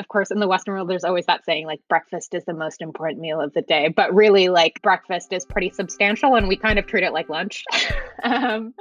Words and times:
of 0.00 0.08
course, 0.08 0.30
in 0.30 0.40
the 0.40 0.48
Western 0.48 0.74
world, 0.74 0.88
there's 0.88 1.04
always 1.04 1.26
that 1.26 1.44
saying 1.44 1.66
like 1.66 1.80
breakfast 1.88 2.34
is 2.34 2.44
the 2.46 2.54
most 2.54 2.80
important 2.80 3.20
meal 3.20 3.40
of 3.40 3.52
the 3.52 3.62
day. 3.62 3.88
But 3.88 4.12
really, 4.12 4.48
like 4.48 4.80
breakfast 4.82 5.32
is 5.32 5.44
pretty 5.44 5.70
substantial 5.70 6.34
and 6.34 6.48
we 6.48 6.56
kind 6.56 6.78
of 6.78 6.86
treat 6.86 7.04
it 7.04 7.12
like 7.12 7.28
lunch. 7.28 7.64
um, 8.24 8.74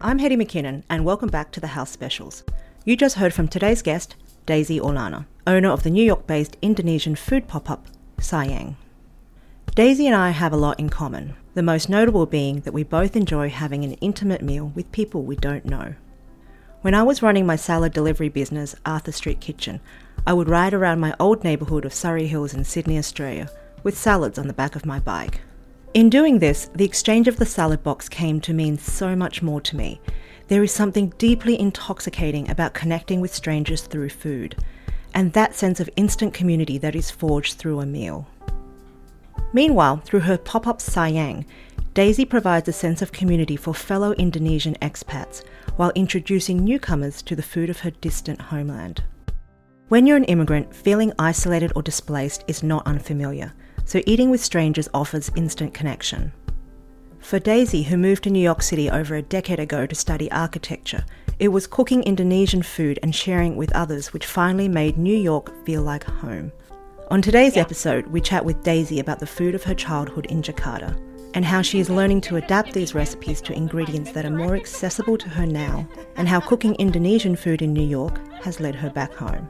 I'm 0.00 0.18
Hetty 0.18 0.36
McKinnon, 0.36 0.82
and 0.90 1.04
welcome 1.04 1.28
back 1.28 1.52
to 1.52 1.60
the 1.60 1.68
House 1.68 1.90
Specials. 1.90 2.44
You 2.84 2.96
just 2.96 3.16
heard 3.16 3.32
from 3.32 3.48
today's 3.48 3.80
guest, 3.80 4.16
Daisy 4.46 4.80
Orlana, 4.80 5.26
owner 5.46 5.70
of 5.70 5.84
the 5.84 5.90
New 5.90 6.04
York 6.04 6.26
based 6.26 6.56
Indonesian 6.60 7.14
food 7.14 7.46
pop 7.46 7.70
up, 7.70 7.86
Sayang. 8.18 8.74
Daisy 9.74 10.06
and 10.06 10.16
I 10.16 10.30
have 10.30 10.52
a 10.52 10.56
lot 10.56 10.80
in 10.80 10.88
common, 10.88 11.36
the 11.54 11.62
most 11.62 11.88
notable 11.88 12.26
being 12.26 12.60
that 12.62 12.74
we 12.74 12.82
both 12.82 13.14
enjoy 13.14 13.48
having 13.48 13.84
an 13.84 13.92
intimate 13.94 14.42
meal 14.42 14.72
with 14.74 14.90
people 14.90 15.22
we 15.22 15.36
don't 15.36 15.64
know. 15.64 15.94
When 16.82 16.94
I 16.94 17.02
was 17.02 17.22
running 17.22 17.44
my 17.44 17.56
salad 17.56 17.92
delivery 17.92 18.28
business, 18.28 18.76
Arthur 18.86 19.10
Street 19.10 19.40
Kitchen, 19.40 19.80
I 20.28 20.32
would 20.32 20.48
ride 20.48 20.72
around 20.72 21.00
my 21.00 21.12
old 21.18 21.42
neighbourhood 21.42 21.84
of 21.84 21.92
Surry 21.92 22.28
Hills 22.28 22.54
in 22.54 22.62
Sydney, 22.62 22.98
Australia, 22.98 23.50
with 23.82 23.98
salads 23.98 24.38
on 24.38 24.46
the 24.46 24.52
back 24.52 24.76
of 24.76 24.86
my 24.86 25.00
bike. 25.00 25.40
In 25.92 26.08
doing 26.08 26.38
this, 26.38 26.70
the 26.76 26.84
exchange 26.84 27.26
of 27.26 27.38
the 27.38 27.46
salad 27.46 27.82
box 27.82 28.08
came 28.08 28.40
to 28.42 28.54
mean 28.54 28.78
so 28.78 29.16
much 29.16 29.42
more 29.42 29.60
to 29.62 29.74
me. 29.74 30.00
There 30.46 30.62
is 30.62 30.70
something 30.70 31.12
deeply 31.18 31.58
intoxicating 31.58 32.48
about 32.48 32.74
connecting 32.74 33.20
with 33.20 33.34
strangers 33.34 33.82
through 33.82 34.10
food, 34.10 34.54
and 35.14 35.32
that 35.32 35.56
sense 35.56 35.80
of 35.80 35.90
instant 35.96 36.32
community 36.32 36.78
that 36.78 36.94
is 36.94 37.10
forged 37.10 37.54
through 37.54 37.80
a 37.80 37.86
meal. 37.86 38.28
Meanwhile, 39.52 40.02
through 40.04 40.20
her 40.20 40.38
pop 40.38 40.68
up 40.68 40.78
Sayang, 40.78 41.44
Daisy 41.94 42.24
provides 42.24 42.68
a 42.68 42.72
sense 42.72 43.02
of 43.02 43.12
community 43.12 43.56
for 43.56 43.74
fellow 43.74 44.12
Indonesian 44.12 44.76
expats 44.76 45.42
while 45.76 45.92
introducing 45.94 46.64
newcomers 46.64 47.22
to 47.22 47.34
the 47.34 47.42
food 47.42 47.70
of 47.70 47.80
her 47.80 47.90
distant 47.90 48.40
homeland. 48.40 49.02
When 49.88 50.06
you're 50.06 50.16
an 50.16 50.24
immigrant, 50.24 50.74
feeling 50.74 51.12
isolated 51.18 51.72
or 51.74 51.82
displaced 51.82 52.44
is 52.46 52.62
not 52.62 52.86
unfamiliar, 52.86 53.54
so 53.84 54.02
eating 54.06 54.30
with 54.30 54.44
strangers 54.44 54.88
offers 54.92 55.30
instant 55.34 55.72
connection. 55.72 56.32
For 57.20 57.38
Daisy, 57.38 57.82
who 57.84 57.96
moved 57.96 58.24
to 58.24 58.30
New 58.30 58.38
York 58.38 58.62
City 58.62 58.90
over 58.90 59.16
a 59.16 59.22
decade 59.22 59.58
ago 59.58 59.86
to 59.86 59.94
study 59.94 60.30
architecture, 60.30 61.04
it 61.38 61.48
was 61.48 61.66
cooking 61.66 62.02
Indonesian 62.02 62.62
food 62.62 62.98
and 63.02 63.14
sharing 63.14 63.52
it 63.52 63.56
with 63.56 63.74
others 63.74 64.12
which 64.12 64.26
finally 64.26 64.68
made 64.68 64.98
New 64.98 65.16
York 65.16 65.52
feel 65.64 65.82
like 65.82 66.04
home. 66.04 66.52
On 67.10 67.22
today's 67.22 67.56
yeah. 67.56 67.62
episode, 67.62 68.06
we 68.08 68.20
chat 68.20 68.44
with 68.44 68.62
Daisy 68.62 69.00
about 69.00 69.20
the 69.20 69.26
food 69.26 69.54
of 69.54 69.64
her 69.64 69.74
childhood 69.74 70.26
in 70.26 70.42
Jakarta 70.42 71.07
and 71.38 71.44
how 71.44 71.62
she 71.62 71.78
is 71.78 71.88
learning 71.88 72.20
to 72.20 72.34
adapt 72.34 72.72
these 72.72 72.96
recipes 72.96 73.40
to 73.40 73.52
ingredients 73.52 74.10
that 74.10 74.24
are 74.24 74.30
more 74.30 74.56
accessible 74.56 75.16
to 75.16 75.28
her 75.28 75.46
now, 75.46 75.88
and 76.16 76.26
how 76.26 76.40
cooking 76.40 76.74
Indonesian 76.80 77.36
food 77.36 77.62
in 77.62 77.72
New 77.72 77.86
York 77.86 78.18
has 78.42 78.58
led 78.58 78.74
her 78.74 78.90
back 78.90 79.14
home. 79.14 79.48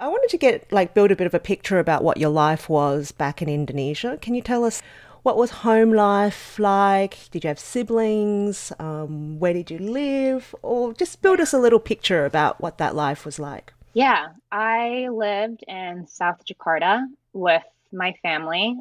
I 0.00 0.08
wanted 0.08 0.30
to 0.30 0.38
get 0.38 0.72
like 0.72 0.94
build 0.94 1.10
a 1.10 1.16
bit 1.16 1.26
of 1.26 1.34
a 1.34 1.38
picture 1.38 1.78
about 1.78 2.02
what 2.02 2.16
your 2.16 2.30
life 2.30 2.70
was 2.70 3.12
back 3.12 3.42
in 3.42 3.50
Indonesia. 3.50 4.16
Can 4.22 4.34
you 4.34 4.40
tell 4.40 4.64
us 4.64 4.80
what 5.22 5.36
was 5.36 5.50
home 5.50 5.92
life 5.92 6.58
like? 6.58 7.30
Did 7.30 7.44
you 7.44 7.48
have 7.48 7.58
siblings? 7.58 8.72
Um, 8.78 9.38
where 9.38 9.52
did 9.52 9.70
you 9.70 9.78
live? 9.78 10.54
Or 10.62 10.92
just 10.92 11.22
build 11.22 11.40
us 11.40 11.52
a 11.52 11.58
little 11.58 11.80
picture 11.80 12.24
about 12.24 12.60
what 12.60 12.78
that 12.78 12.94
life 12.94 13.24
was 13.24 13.38
like. 13.38 13.72
Yeah, 13.94 14.28
I 14.52 15.08
lived 15.10 15.64
in 15.66 16.06
South 16.06 16.44
Jakarta 16.44 17.04
with 17.32 17.64
my 17.92 18.14
family. 18.22 18.76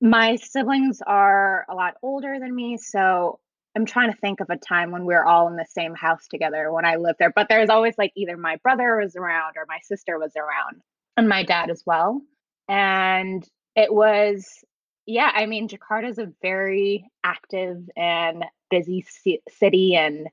My 0.00 0.36
siblings 0.36 1.00
are 1.06 1.64
a 1.68 1.74
lot 1.74 1.94
older 2.02 2.38
than 2.38 2.54
me, 2.54 2.76
so 2.76 3.40
I'm 3.76 3.86
trying 3.86 4.12
to 4.12 4.18
think 4.18 4.40
of 4.40 4.50
a 4.50 4.56
time 4.56 4.92
when 4.92 5.04
we 5.04 5.14
were 5.14 5.26
all 5.26 5.48
in 5.48 5.56
the 5.56 5.66
same 5.68 5.94
house 5.94 6.28
together 6.28 6.70
when 6.72 6.84
I 6.84 6.96
lived 6.96 7.18
there. 7.18 7.32
But 7.34 7.48
there's 7.48 7.70
always 7.70 7.94
like 7.98 8.12
either 8.14 8.36
my 8.36 8.56
brother 8.62 8.98
was 8.98 9.16
around 9.16 9.54
or 9.56 9.64
my 9.66 9.78
sister 9.82 10.18
was 10.18 10.36
around, 10.36 10.82
and 11.16 11.28
my 11.28 11.42
dad 11.42 11.70
as 11.70 11.82
well. 11.84 12.20
And 12.68 13.46
it 13.74 13.92
was 13.92 14.64
yeah, 15.06 15.30
I 15.34 15.46
mean, 15.46 15.68
Jakarta 15.68 16.08
is 16.08 16.18
a 16.18 16.32
very 16.42 17.10
active 17.22 17.88
and 17.96 18.44
busy 18.70 19.04
city 19.48 19.96
and 19.96 20.28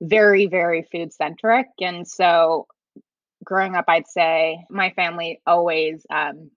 very, 0.00 0.46
very 0.46 0.86
food 0.90 1.12
centric. 1.12 1.68
And 1.80 2.06
so 2.06 2.66
growing 3.44 3.76
up, 3.76 3.84
I'd 3.88 4.08
say 4.08 4.64
my 4.70 4.90
family 4.90 5.40
always 5.46 6.04
um, 6.10 6.50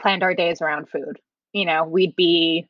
planned 0.00 0.22
our 0.22 0.34
days 0.34 0.60
around 0.60 0.88
food. 0.88 1.18
You 1.52 1.64
know, 1.64 1.84
we'd 1.84 2.16
be 2.16 2.68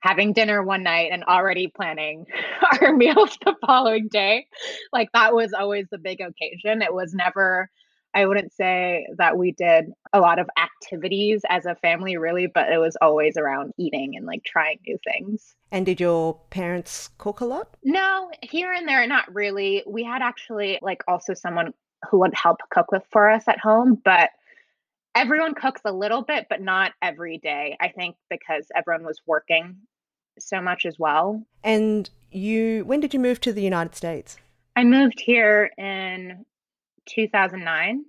having 0.00 0.32
dinner 0.32 0.62
one 0.62 0.82
night 0.82 1.10
and 1.12 1.24
already 1.24 1.68
planning 1.68 2.26
our 2.80 2.94
meals 2.94 3.36
the 3.44 3.54
following 3.66 4.08
day. 4.08 4.46
Like 4.92 5.10
that 5.12 5.34
was 5.34 5.52
always 5.52 5.86
the 5.90 5.98
big 5.98 6.20
occasion. 6.20 6.82
It 6.82 6.94
was 6.94 7.12
never 7.12 7.70
I 8.14 8.26
wouldn't 8.26 8.52
say 8.52 9.06
that 9.18 9.38
we 9.38 9.52
did 9.52 9.92
a 10.12 10.20
lot 10.20 10.38
of 10.38 10.48
activities 10.58 11.42
as 11.48 11.66
a 11.66 11.76
family, 11.76 12.16
really, 12.16 12.46
but 12.46 12.72
it 12.72 12.78
was 12.78 12.96
always 13.00 13.36
around 13.36 13.72
eating 13.78 14.16
and 14.16 14.26
like 14.26 14.42
trying 14.44 14.78
new 14.86 14.98
things. 15.04 15.54
And 15.70 15.86
did 15.86 16.00
your 16.00 16.40
parents 16.50 17.10
cook 17.18 17.40
a 17.40 17.44
lot? 17.44 17.76
No, 17.84 18.30
here 18.42 18.72
and 18.72 18.88
there, 18.88 19.06
not 19.06 19.32
really. 19.32 19.84
We 19.86 20.02
had 20.02 20.22
actually 20.22 20.78
like 20.82 21.02
also 21.06 21.34
someone 21.34 21.72
who 22.10 22.18
would 22.20 22.34
help 22.34 22.58
cook 22.70 22.90
with 22.90 23.04
for 23.10 23.30
us 23.30 23.46
at 23.46 23.60
home, 23.60 24.00
but 24.04 24.30
everyone 25.14 25.54
cooks 25.54 25.82
a 25.84 25.92
little 25.92 26.22
bit, 26.22 26.46
but 26.50 26.60
not 26.60 26.92
every 27.02 27.38
day. 27.38 27.76
I 27.80 27.88
think 27.88 28.16
because 28.28 28.66
everyone 28.74 29.04
was 29.04 29.20
working 29.26 29.76
so 30.38 30.60
much 30.60 30.84
as 30.86 30.98
well. 30.98 31.44
And 31.62 32.10
you, 32.32 32.84
when 32.86 33.00
did 33.00 33.14
you 33.14 33.20
move 33.20 33.40
to 33.42 33.52
the 33.52 33.62
United 33.62 33.94
States? 33.94 34.36
I 34.76 34.84
moved 34.84 35.20
here 35.20 35.70
in 35.76 36.44
2009. 37.14 38.04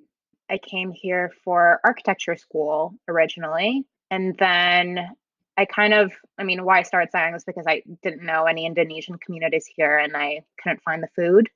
I 0.49 0.57
came 0.57 0.91
here 0.91 1.31
for 1.43 1.79
architecture 1.83 2.35
school 2.35 2.93
originally. 3.07 3.85
And 4.09 4.35
then 4.37 4.99
I 5.57 5.65
kind 5.65 5.93
of, 5.93 6.11
I 6.37 6.43
mean, 6.43 6.63
why 6.65 6.79
I 6.79 6.83
started 6.83 7.11
Sayang 7.13 7.33
was 7.33 7.45
because 7.45 7.65
I 7.67 7.83
didn't 8.03 8.23
know 8.25 8.45
any 8.45 8.65
Indonesian 8.65 9.17
communities 9.17 9.65
here 9.65 9.97
and 9.97 10.15
I 10.15 10.41
couldn't 10.61 10.83
find 10.83 11.01
the 11.01 11.09
food. 11.15 11.49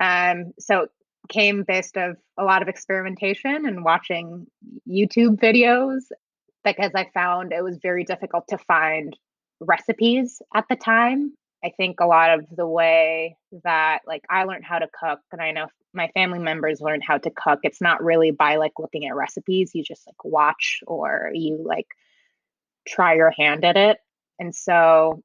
Um, 0.00 0.52
so 0.58 0.88
came 1.28 1.64
based 1.64 1.96
of 1.96 2.16
a 2.36 2.44
lot 2.44 2.62
of 2.62 2.68
experimentation 2.68 3.66
and 3.66 3.84
watching 3.84 4.46
YouTube 4.88 5.38
videos 5.38 6.02
because 6.64 6.92
I 6.94 7.10
found 7.14 7.52
it 7.52 7.62
was 7.62 7.78
very 7.82 8.04
difficult 8.04 8.48
to 8.48 8.58
find 8.58 9.16
recipes 9.60 10.40
at 10.54 10.64
the 10.68 10.76
time. 10.76 11.32
I 11.64 11.70
think 11.70 12.00
a 12.00 12.06
lot 12.06 12.30
of 12.30 12.44
the 12.54 12.66
way 12.66 13.36
that 13.64 14.00
like 14.06 14.22
I 14.28 14.44
learned 14.44 14.64
how 14.64 14.78
to 14.78 14.88
cook 15.00 15.20
and 15.32 15.40
I 15.40 15.52
know 15.52 15.68
my 15.94 16.08
family 16.08 16.38
members 16.38 16.80
learned 16.80 17.02
how 17.06 17.18
to 17.18 17.30
cook 17.30 17.60
it's 17.62 17.80
not 17.80 18.04
really 18.04 18.30
by 18.30 18.56
like 18.56 18.72
looking 18.78 19.06
at 19.06 19.14
recipes 19.14 19.70
you 19.74 19.82
just 19.82 20.06
like 20.06 20.24
watch 20.24 20.80
or 20.86 21.30
you 21.32 21.64
like 21.64 21.86
try 22.86 23.14
your 23.14 23.30
hand 23.30 23.64
at 23.64 23.76
it 23.76 23.98
and 24.38 24.54
so 24.54 25.22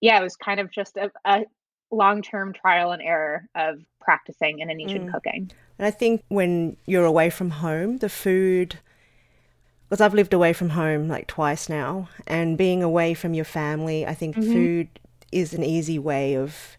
yeah 0.00 0.18
it 0.18 0.22
was 0.22 0.34
kind 0.34 0.58
of 0.58 0.70
just 0.72 0.96
a, 0.96 1.10
a 1.24 1.44
long-term 1.92 2.52
trial 2.52 2.90
and 2.90 3.02
error 3.02 3.46
of 3.54 3.80
practicing 4.00 4.60
indonesian 4.60 5.08
mm. 5.08 5.12
cooking 5.12 5.50
and 5.78 5.86
i 5.86 5.90
think 5.90 6.22
when 6.28 6.76
you're 6.86 7.04
away 7.04 7.30
from 7.30 7.50
home 7.50 7.98
the 7.98 8.08
food 8.08 8.78
because 9.88 10.00
I've 10.00 10.14
lived 10.14 10.34
away 10.34 10.52
from 10.52 10.70
home 10.70 11.06
like 11.06 11.28
twice 11.28 11.68
now, 11.68 12.08
and 12.26 12.58
being 12.58 12.82
away 12.82 13.14
from 13.14 13.34
your 13.34 13.44
family, 13.44 14.04
I 14.04 14.14
think 14.14 14.34
mm-hmm. 14.34 14.52
food 14.52 14.88
is 15.32 15.52
an 15.54 15.62
easy 15.62 15.98
way 15.98 16.34
of 16.34 16.76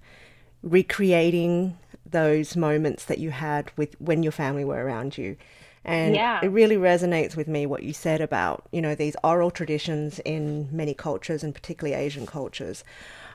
recreating 0.64 1.78
those 2.06 2.56
moments 2.56 3.06
that 3.06 3.20
you 3.20 3.32
had 3.32 3.72
with 3.76 4.00
when 4.00 4.24
your 4.24 4.32
family 4.32 4.64
were 4.64 4.84
around 4.84 5.18
you. 5.18 5.38
And 5.84 6.16
yeah. 6.16 6.40
it 6.44 6.48
really 6.48 6.76
resonates 6.76 7.36
with 7.36 7.48
me 7.48 7.66
what 7.66 7.84
you 7.84 7.94
said 7.94 8.20
about, 8.20 8.68
you 8.72 8.82
know, 8.82 8.94
these 8.94 9.16
oral 9.24 9.52
traditions 9.52 10.20
in 10.26 10.68
many 10.72 10.94
cultures 10.94 11.44
and 11.44 11.54
particularly 11.54 11.96
Asian 11.96 12.26
cultures. 12.26 12.84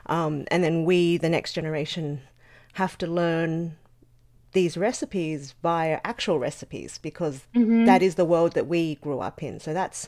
Um, 0.05 0.45
and 0.49 0.63
then 0.63 0.85
we, 0.85 1.17
the 1.17 1.29
next 1.29 1.53
generation, 1.53 2.21
have 2.73 2.97
to 2.99 3.07
learn 3.07 3.77
these 4.51 4.77
recipes 4.77 5.55
via 5.63 5.99
actual 6.03 6.37
recipes 6.37 6.99
because 7.01 7.47
mm-hmm. 7.55 7.85
that 7.85 8.03
is 8.03 8.15
the 8.15 8.25
world 8.25 8.53
that 8.53 8.67
we 8.67 8.95
grew 8.95 9.19
up 9.19 9.41
in. 9.41 9.59
So 9.59 9.73
that's 9.73 10.07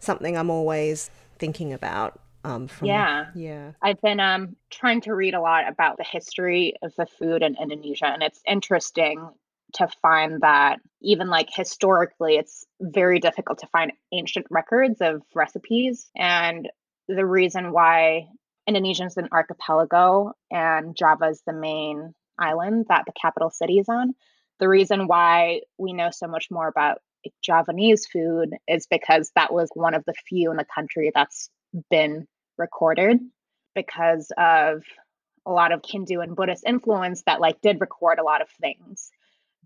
something 0.00 0.36
I'm 0.36 0.50
always 0.50 1.10
thinking 1.38 1.72
about 1.72 2.20
um, 2.44 2.68
from, 2.68 2.88
yeah, 2.88 3.26
yeah. 3.34 3.72
I've 3.82 4.00
been 4.00 4.20
um, 4.20 4.56
trying 4.70 5.00
to 5.02 5.14
read 5.14 5.34
a 5.34 5.40
lot 5.40 5.68
about 5.68 5.96
the 5.96 6.04
history 6.04 6.74
of 6.82 6.92
the 6.96 7.06
food 7.06 7.42
in 7.42 7.56
Indonesia, 7.60 8.06
and 8.06 8.22
it's 8.22 8.40
interesting 8.46 9.30
to 9.74 9.88
find 10.00 10.40
that 10.40 10.80
even 11.02 11.28
like 11.28 11.48
historically, 11.50 12.36
it's 12.36 12.64
very 12.80 13.20
difficult 13.20 13.58
to 13.58 13.66
find 13.68 13.92
ancient 14.12 14.46
records 14.50 15.00
of 15.00 15.22
recipes. 15.34 16.08
And 16.16 16.68
the 17.06 17.26
reason 17.26 17.72
why 17.72 18.28
Indonesia 18.66 19.04
is 19.04 19.16
an 19.16 19.28
archipelago 19.32 20.32
and 20.50 20.96
Java 20.96 21.26
is 21.26 21.42
the 21.46 21.52
main 21.52 22.14
island 22.38 22.86
that 22.88 23.04
the 23.06 23.12
capital 23.20 23.50
city 23.50 23.78
is 23.78 23.88
on. 23.88 24.14
The 24.58 24.68
reason 24.68 25.06
why 25.06 25.62
we 25.76 25.92
know 25.92 26.10
so 26.10 26.26
much 26.26 26.50
more 26.50 26.68
about 26.68 26.98
Javanese 27.42 28.06
food 28.06 28.56
is 28.66 28.86
because 28.86 29.30
that 29.34 29.52
was 29.52 29.70
one 29.74 29.94
of 29.94 30.04
the 30.04 30.14
few 30.28 30.50
in 30.50 30.56
the 30.56 30.64
country 30.64 31.10
that's 31.14 31.50
been 31.90 32.26
recorded 32.56 33.18
because 33.74 34.32
of 34.36 34.82
a 35.46 35.50
lot 35.52 35.72
of 35.72 35.82
Hindu 35.86 36.20
and 36.20 36.36
Buddhist 36.36 36.64
influence 36.66 37.22
that 37.26 37.40
like 37.40 37.60
did 37.60 37.80
record 37.80 38.18
a 38.18 38.24
lot 38.24 38.42
of 38.42 38.48
things. 38.60 39.10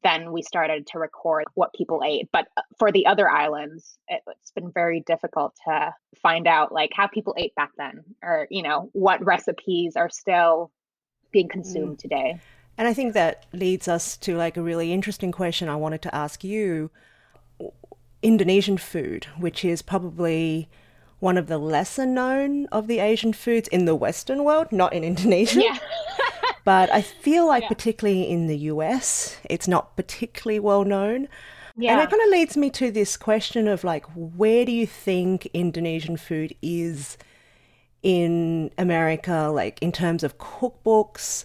Then 0.02 0.32
we 0.32 0.43
started 0.43 0.87
to 0.88 0.99
record 0.99 1.44
what 1.54 1.72
people 1.75 2.02
ate. 2.04 2.28
But 2.32 2.49
uh, 2.56 2.62
for 2.78 2.90
the 2.90 3.06
other 3.06 3.28
islands, 3.28 3.96
it, 4.08 4.20
it's 4.26 4.50
been 4.50 4.72
very 4.72 5.00
difficult 5.00 5.54
to 5.66 5.94
find 6.20 6.46
out 6.46 6.72
like 6.72 6.90
how 6.93 7.06
people 7.06 7.34
ate 7.38 7.54
back 7.54 7.70
then 7.78 8.02
or, 8.22 8.46
you 8.50 8.62
know, 8.62 8.90
what 8.93 9.25
recipes 9.25 9.96
are 9.96 10.10
still 10.10 10.72
being 11.31 11.46
mm. 11.46 11.52
consumed 11.52 11.99
mm. 11.99 12.00
today. 12.00 12.40
And 12.76 12.88
I 12.88 12.94
think 12.94 13.14
that 13.14 13.46
leads 13.52 13.87
us 13.87 14.16
to 14.19 14.37
like 14.37 14.56
a 14.56 14.62
really 14.62 14.93
interesting 14.93 15.31
question 15.31 15.69
I 15.69 15.76
wanted 15.76 16.02
to 16.02 16.14
ask 16.14 16.43
you. 16.43 16.90
Indonesian 18.22 18.78
food, 18.78 19.26
which 19.38 19.64
is 19.64 19.82
probably 19.82 20.69
one 21.22 21.38
of 21.38 21.46
the 21.46 21.56
lesser 21.56 22.04
known 22.04 22.66
of 22.72 22.88
the 22.88 22.98
Asian 22.98 23.32
foods 23.32 23.69
in 23.69 23.84
the 23.84 23.94
Western 23.94 24.42
world, 24.42 24.72
not 24.72 24.92
in 24.92 25.04
Indonesia. 25.04 25.62
Yeah. 25.62 25.78
but 26.64 26.92
I 26.92 27.00
feel 27.00 27.46
like, 27.46 27.62
yeah. 27.62 27.69
particularly 27.69 28.28
in 28.28 28.48
the 28.48 28.58
US, 28.72 29.36
it's 29.48 29.69
not 29.69 29.94
particularly 29.94 30.58
well 30.58 30.84
known. 30.84 31.28
Yeah. 31.76 31.92
And 31.92 32.00
it 32.00 32.10
kind 32.10 32.20
of 32.24 32.28
leads 32.30 32.56
me 32.56 32.70
to 32.70 32.90
this 32.90 33.16
question 33.16 33.69
of 33.69 33.84
like, 33.84 34.04
where 34.16 34.64
do 34.64 34.72
you 34.72 34.84
think 34.84 35.46
Indonesian 35.54 36.16
food 36.16 36.56
is 36.60 37.16
in 38.02 38.72
America, 38.76 39.48
like 39.54 39.80
in 39.80 39.92
terms 39.92 40.25
of 40.25 40.38
cookbooks? 40.38 41.44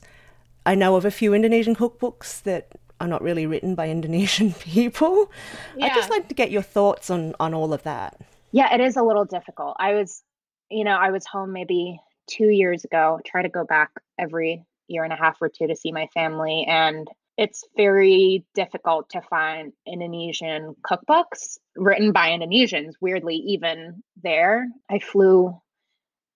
I 0.66 0.74
know 0.74 0.96
of 0.96 1.06
a 1.06 1.12
few 1.12 1.36
Indonesian 1.36 1.76
cookbooks 1.76 2.42
that 2.44 2.72
are 3.00 3.08
not 3.08 3.22
really 3.22 3.46
written 3.46 3.76
by 3.76 3.90
Indonesian 3.92 4.54
people. 4.54 5.32
Yeah. 5.76 5.86
I'd 5.86 5.94
just 5.94 6.10
like 6.10 6.30
to 6.30 6.34
get 6.34 6.50
your 6.50 6.64
thoughts 6.64 7.12
on, 7.12 7.36
on 7.40 7.54
all 7.54 7.74
of 7.74 7.84
that. 7.84 8.20
Yeah, 8.52 8.74
it 8.74 8.82
is 8.82 8.98
a 8.98 9.04
little 9.04 9.26
difficult. 9.26 9.76
I 9.80 9.94
was, 9.94 10.24
you 10.70 10.84
know, 10.84 10.96
I 10.96 11.12
was 11.12 11.26
home 11.26 11.54
maybe 11.54 12.00
two 12.28 12.50
years 12.50 12.86
ago, 12.86 13.20
try 13.26 13.42
to 13.42 13.50
go 13.50 13.66
back 13.66 13.92
every 14.18 14.66
year 14.88 15.04
and 15.04 15.14
a 15.14 15.18
half 15.18 15.38
or 15.42 15.50
two 15.50 15.68
to 15.68 15.76
see 15.76 15.92
my 15.92 16.08
family. 16.14 16.66
And 16.68 17.08
it's 17.38 17.64
very 17.76 18.46
difficult 18.56 19.10
to 19.12 19.22
find 19.22 19.72
Indonesian 19.86 20.76
cookbooks 20.82 21.58
written 21.76 22.12
by 22.12 22.30
Indonesians, 22.30 22.94
weirdly, 23.00 23.36
even 23.36 24.02
there. 24.24 24.68
I 24.90 25.00
flew, 25.00 25.56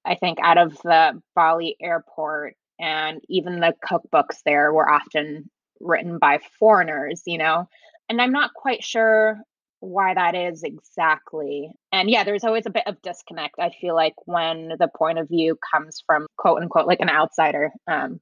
I 0.06 0.16
think, 0.16 0.38
out 0.44 0.58
of 0.60 0.78
the 0.84 1.20
Bali 1.36 1.76
airport, 1.82 2.56
and 2.80 3.22
even 3.30 3.60
the 3.60 3.74
cookbooks 3.84 4.44
there 4.46 4.72
were 4.72 4.90
often 4.90 5.50
written 5.80 6.20
by 6.20 6.40
foreigners, 6.60 7.24
you 7.26 7.40
know. 7.40 7.68
And 8.08 8.22
I'm 8.22 8.32
not 8.32 8.54
quite 8.54 8.84
sure 8.84 9.42
why 9.82 10.14
that 10.14 10.36
is 10.36 10.64
exactly. 10.64 11.72
And 11.92 12.10
yeah, 12.10 12.24
there's 12.24 12.44
always 12.44 12.68
a 12.68 12.72
bit 12.72 12.84
of 12.86 13.02
disconnect. 13.02 13.56
I 13.60 13.72
feel 13.82 13.96
like 13.96 14.14
when 14.26 14.74
the 14.80 14.88
point 14.88 15.18
of 15.18 15.28
view 15.28 15.58
comes 15.74 16.04
from 16.06 16.28
quote 16.38 16.62
unquote 16.62 16.88
like 16.88 17.02
an 17.02 17.10
outsider 17.10 17.72
um, 17.88 18.20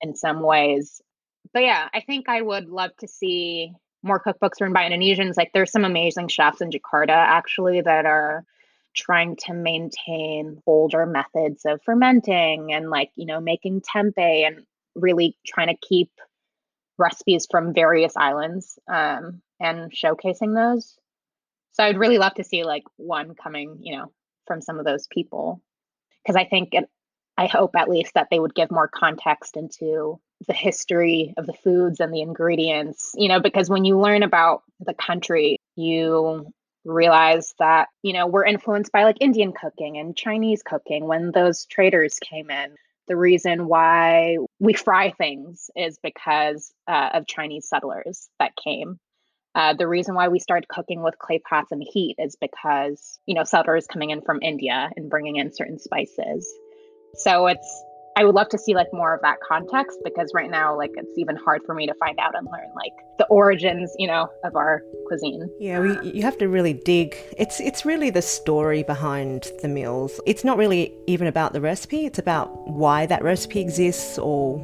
in 0.00 0.14
some 0.14 0.42
ways. 0.42 1.00
But 1.52 1.62
yeah, 1.62 1.88
I 1.92 2.02
think 2.02 2.28
I 2.28 2.42
would 2.42 2.68
love 2.68 2.90
to 2.98 3.08
see 3.08 3.72
more 4.02 4.22
cookbooks 4.22 4.60
written 4.60 4.74
by 4.74 4.88
Indonesians. 4.88 5.36
Like 5.36 5.50
there's 5.54 5.72
some 5.72 5.84
amazing 5.84 6.28
chefs 6.28 6.60
in 6.60 6.70
Jakarta 6.70 7.08
actually 7.08 7.80
that 7.80 8.04
are 8.04 8.44
trying 8.94 9.36
to 9.46 9.54
maintain 9.54 10.60
older 10.66 11.06
methods 11.06 11.62
of 11.64 11.80
fermenting 11.84 12.72
and 12.72 12.90
like, 12.90 13.10
you 13.16 13.24
know, 13.24 13.40
making 13.40 13.80
tempeh 13.80 14.46
and 14.46 14.64
really 14.94 15.36
trying 15.46 15.68
to 15.68 15.86
keep 15.88 16.10
recipes 16.98 17.46
from 17.50 17.72
various 17.72 18.12
islands 18.16 18.78
um, 18.92 19.40
and 19.60 19.92
showcasing 19.92 20.54
those. 20.54 20.96
So 21.72 21.84
I'd 21.84 21.98
really 21.98 22.18
love 22.18 22.34
to 22.34 22.44
see 22.44 22.64
like 22.64 22.84
one 22.96 23.34
coming, 23.34 23.78
you 23.80 23.96
know, 23.96 24.12
from 24.46 24.60
some 24.60 24.78
of 24.78 24.84
those 24.84 25.06
people 25.06 25.62
because 26.22 26.36
I 26.36 26.44
think 26.44 26.70
it, 26.72 26.88
I 27.36 27.46
hope 27.46 27.76
at 27.76 27.88
least 27.88 28.14
that 28.14 28.28
they 28.30 28.40
would 28.40 28.54
give 28.54 28.70
more 28.70 28.88
context 28.88 29.56
into 29.56 30.20
the 30.46 30.52
history 30.52 31.34
of 31.36 31.46
the 31.46 31.52
foods 31.52 32.00
and 32.00 32.12
the 32.12 32.20
ingredients, 32.20 33.12
you 33.14 33.28
know, 33.28 33.40
because 33.40 33.70
when 33.70 33.84
you 33.84 33.98
learn 33.98 34.22
about 34.22 34.62
the 34.80 34.94
country, 34.94 35.58
you 35.76 36.52
realize 36.84 37.54
that, 37.58 37.88
you 38.02 38.12
know, 38.12 38.26
we're 38.26 38.44
influenced 38.44 38.92
by 38.92 39.04
like 39.04 39.18
Indian 39.20 39.52
cooking 39.52 39.98
and 39.98 40.16
Chinese 40.16 40.62
cooking 40.62 41.06
when 41.06 41.30
those 41.32 41.66
traders 41.66 42.18
came 42.18 42.50
in 42.50 42.74
the 43.08 43.16
reason 43.16 43.66
why 43.66 44.36
we 44.60 44.74
fry 44.74 45.10
things 45.10 45.70
is 45.74 45.98
because 46.02 46.72
uh, 46.86 47.10
of 47.14 47.26
Chinese 47.26 47.68
settlers 47.68 48.28
that 48.38 48.52
came. 48.62 49.00
Uh, 49.58 49.72
the 49.72 49.88
reason 49.88 50.14
why 50.14 50.28
we 50.28 50.38
started 50.38 50.68
cooking 50.68 51.02
with 51.02 51.18
clay 51.18 51.40
pots 51.40 51.72
and 51.72 51.82
heat 51.82 52.14
is 52.16 52.36
because, 52.36 53.18
you 53.26 53.34
know, 53.34 53.42
settlers 53.42 53.88
coming 53.88 54.10
in 54.10 54.20
from 54.22 54.38
India 54.40 54.88
and 54.96 55.10
bringing 55.10 55.34
in 55.34 55.52
certain 55.52 55.80
spices. 55.80 56.48
So 57.14 57.48
it's 57.48 57.84
I 58.16 58.24
would 58.24 58.36
love 58.36 58.48
to 58.50 58.58
see 58.58 58.74
like 58.74 58.88
more 58.92 59.14
of 59.14 59.22
that 59.22 59.38
context 59.46 59.98
because 60.04 60.32
right 60.32 60.50
now 60.50 60.76
like 60.76 60.90
it's 60.94 61.16
even 61.16 61.36
hard 61.36 61.62
for 61.66 61.74
me 61.74 61.86
to 61.86 61.94
find 61.94 62.18
out 62.20 62.36
and 62.36 62.46
learn 62.46 62.68
like 62.76 62.92
the 63.18 63.26
origins, 63.26 63.92
you 63.98 64.06
know, 64.06 64.28
of 64.44 64.54
our 64.54 64.82
cuisine. 65.08 65.48
Yeah, 65.58 65.80
we, 65.80 66.10
you 66.10 66.22
have 66.22 66.38
to 66.38 66.48
really 66.48 66.72
dig. 66.72 67.16
It's 67.36 67.60
it's 67.60 67.84
really 67.84 68.10
the 68.10 68.22
story 68.22 68.84
behind 68.84 69.48
the 69.62 69.68
meals. 69.68 70.20
It's 70.24 70.44
not 70.44 70.56
really 70.56 70.92
even 71.08 71.26
about 71.26 71.52
the 71.52 71.60
recipe, 71.60 72.06
it's 72.06 72.18
about 72.18 72.68
why 72.68 73.06
that 73.06 73.24
recipe 73.24 73.60
exists 73.60 74.18
or 74.18 74.58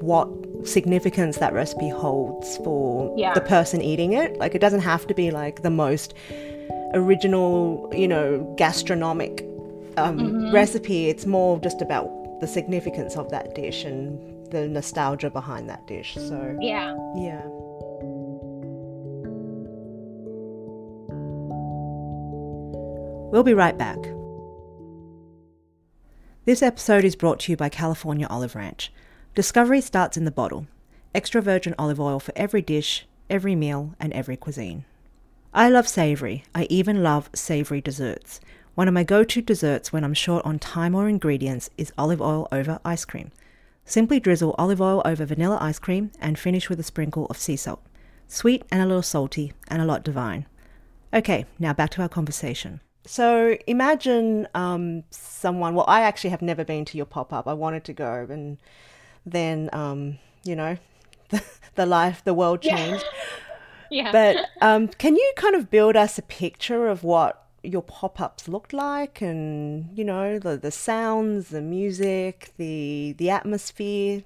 what 0.00 0.28
significance 0.66 1.38
that 1.38 1.52
recipe 1.52 1.88
holds 1.88 2.56
for 2.58 3.14
yeah. 3.16 3.34
the 3.34 3.40
person 3.40 3.80
eating 3.82 4.12
it. 4.12 4.36
Like 4.38 4.54
it 4.54 4.60
doesn't 4.60 4.80
have 4.80 5.06
to 5.06 5.14
be 5.14 5.30
like 5.30 5.62
the 5.62 5.70
most 5.70 6.14
original, 6.94 7.90
you 7.94 8.08
know, 8.08 8.54
gastronomic 8.56 9.42
um, 9.96 10.18
mm-hmm. 10.18 10.54
recipe. 10.54 11.08
It's 11.08 11.26
more 11.26 11.58
just 11.60 11.82
about 11.82 12.10
the 12.40 12.46
significance 12.46 13.16
of 13.16 13.30
that 13.30 13.54
dish 13.54 13.84
and 13.84 14.50
the 14.50 14.68
nostalgia 14.68 15.30
behind 15.30 15.68
that 15.68 15.86
dish. 15.86 16.14
So 16.14 16.56
yeah, 16.60 16.96
yeah. 17.16 17.42
We'll 23.30 23.42
be 23.42 23.54
right 23.54 23.76
back. 23.76 23.98
This 26.46 26.62
episode 26.62 27.04
is 27.04 27.14
brought 27.14 27.40
to 27.40 27.52
you 27.52 27.56
by 27.58 27.68
California 27.68 28.26
Olive 28.30 28.54
Ranch. 28.54 28.90
Discovery 29.38 29.80
starts 29.80 30.16
in 30.16 30.24
the 30.24 30.32
bottle. 30.32 30.66
Extra 31.14 31.40
virgin 31.40 31.72
olive 31.78 32.00
oil 32.00 32.18
for 32.18 32.32
every 32.34 32.60
dish, 32.60 33.06
every 33.30 33.54
meal, 33.54 33.94
and 34.00 34.12
every 34.12 34.36
cuisine. 34.36 34.84
I 35.54 35.68
love 35.68 35.86
savory. 35.86 36.42
I 36.56 36.64
even 36.64 37.04
love 37.04 37.30
savory 37.32 37.80
desserts. 37.80 38.40
One 38.74 38.88
of 38.88 38.94
my 38.94 39.04
go 39.04 39.22
to 39.22 39.40
desserts 39.40 39.92
when 39.92 40.02
I'm 40.02 40.12
short 40.12 40.44
on 40.44 40.58
time 40.58 40.92
or 40.92 41.08
ingredients 41.08 41.70
is 41.78 41.92
olive 41.96 42.20
oil 42.20 42.48
over 42.50 42.80
ice 42.84 43.04
cream. 43.04 43.30
Simply 43.84 44.18
drizzle 44.18 44.56
olive 44.58 44.80
oil 44.80 45.02
over 45.04 45.24
vanilla 45.24 45.58
ice 45.60 45.78
cream 45.78 46.10
and 46.20 46.36
finish 46.36 46.68
with 46.68 46.80
a 46.80 46.82
sprinkle 46.82 47.26
of 47.26 47.38
sea 47.38 47.54
salt. 47.54 47.80
Sweet 48.26 48.64
and 48.72 48.82
a 48.82 48.86
little 48.86 49.02
salty 49.02 49.52
and 49.68 49.80
a 49.80 49.86
lot 49.86 50.02
divine. 50.02 50.46
Okay, 51.14 51.46
now 51.60 51.72
back 51.72 51.90
to 51.90 52.02
our 52.02 52.08
conversation. 52.08 52.80
So 53.06 53.56
imagine 53.68 54.48
um, 54.56 55.04
someone, 55.10 55.76
well, 55.76 55.86
I 55.86 56.00
actually 56.00 56.30
have 56.30 56.42
never 56.42 56.64
been 56.64 56.84
to 56.86 56.96
your 56.96 57.06
pop 57.06 57.32
up. 57.32 57.46
I 57.46 57.52
wanted 57.52 57.84
to 57.84 57.92
go, 57.92 58.26
and 58.28 58.58
then, 59.30 59.70
um, 59.72 60.18
you 60.44 60.56
know, 60.56 60.76
the, 61.30 61.42
the 61.74 61.86
life, 61.86 62.22
the 62.24 62.34
world 62.34 62.62
changed. 62.62 63.04
Yeah. 63.90 64.10
yeah. 64.12 64.12
But 64.12 64.66
um, 64.66 64.88
can 64.88 65.16
you 65.16 65.32
kind 65.36 65.54
of 65.54 65.70
build 65.70 65.96
us 65.96 66.18
a 66.18 66.22
picture 66.22 66.88
of 66.88 67.04
what 67.04 67.48
your 67.62 67.82
pop-ups 67.82 68.48
looked 68.48 68.72
like 68.72 69.20
and 69.20 69.88
you 69.96 70.04
know 70.04 70.38
the 70.38 70.56
the 70.56 70.70
sounds 70.70 71.48
the 71.48 71.60
music 71.60 72.52
the 72.56 73.14
the 73.18 73.30
atmosphere 73.30 74.22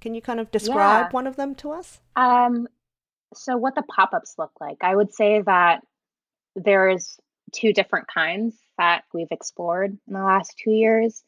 can 0.00 0.14
you 0.14 0.22
kind 0.22 0.38
of 0.38 0.50
describe 0.52 1.06
yeah. 1.06 1.10
one 1.10 1.26
of 1.26 1.36
them 1.36 1.54
to 1.54 1.72
us 1.72 2.00
um 2.14 2.68
so 3.34 3.56
what 3.56 3.74
the 3.74 3.82
pop-ups 3.82 4.34
look 4.38 4.52
like 4.60 4.78
i 4.82 4.94
would 4.94 5.12
say 5.12 5.42
that 5.42 5.80
there's 6.54 7.18
two 7.52 7.72
different 7.72 8.06
kinds 8.06 8.54
that 8.78 9.02
we've 9.12 9.32
explored 9.32 9.90
in 10.06 10.14
the 10.14 10.22
last 10.22 10.54
two 10.62 10.70
years 10.70 11.24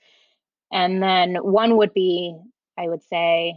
and 0.72 1.02
then 1.02 1.34
one 1.36 1.76
would 1.76 1.92
be 1.92 2.36
i 2.80 2.88
would 2.88 3.02
say 3.04 3.54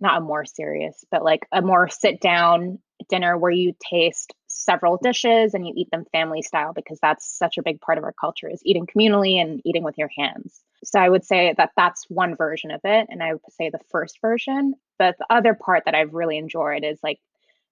not 0.00 0.18
a 0.18 0.20
more 0.20 0.44
serious 0.44 1.04
but 1.10 1.24
like 1.24 1.46
a 1.52 1.62
more 1.62 1.88
sit 1.88 2.20
down 2.20 2.78
dinner 3.08 3.36
where 3.36 3.50
you 3.50 3.74
taste 3.90 4.34
several 4.46 4.98
dishes 5.02 5.54
and 5.54 5.66
you 5.66 5.72
eat 5.76 5.90
them 5.90 6.04
family 6.12 6.42
style 6.42 6.72
because 6.74 6.98
that's 7.00 7.38
such 7.38 7.58
a 7.58 7.62
big 7.62 7.80
part 7.80 7.98
of 7.98 8.04
our 8.04 8.14
culture 8.20 8.48
is 8.48 8.60
eating 8.64 8.86
communally 8.86 9.40
and 9.40 9.60
eating 9.64 9.84
with 9.84 9.96
your 9.96 10.10
hands. 10.16 10.60
So 10.84 11.00
I 11.00 11.08
would 11.08 11.24
say 11.24 11.54
that 11.56 11.70
that's 11.76 12.04
one 12.08 12.36
version 12.36 12.70
of 12.70 12.80
it 12.84 13.06
and 13.08 13.22
I 13.22 13.32
would 13.32 13.42
say 13.50 13.70
the 13.70 13.80
first 13.90 14.18
version, 14.20 14.74
but 14.98 15.16
the 15.18 15.26
other 15.30 15.54
part 15.54 15.84
that 15.84 15.94
I've 15.94 16.12
really 16.12 16.38
enjoyed 16.38 16.84
is 16.84 16.98
like 17.02 17.18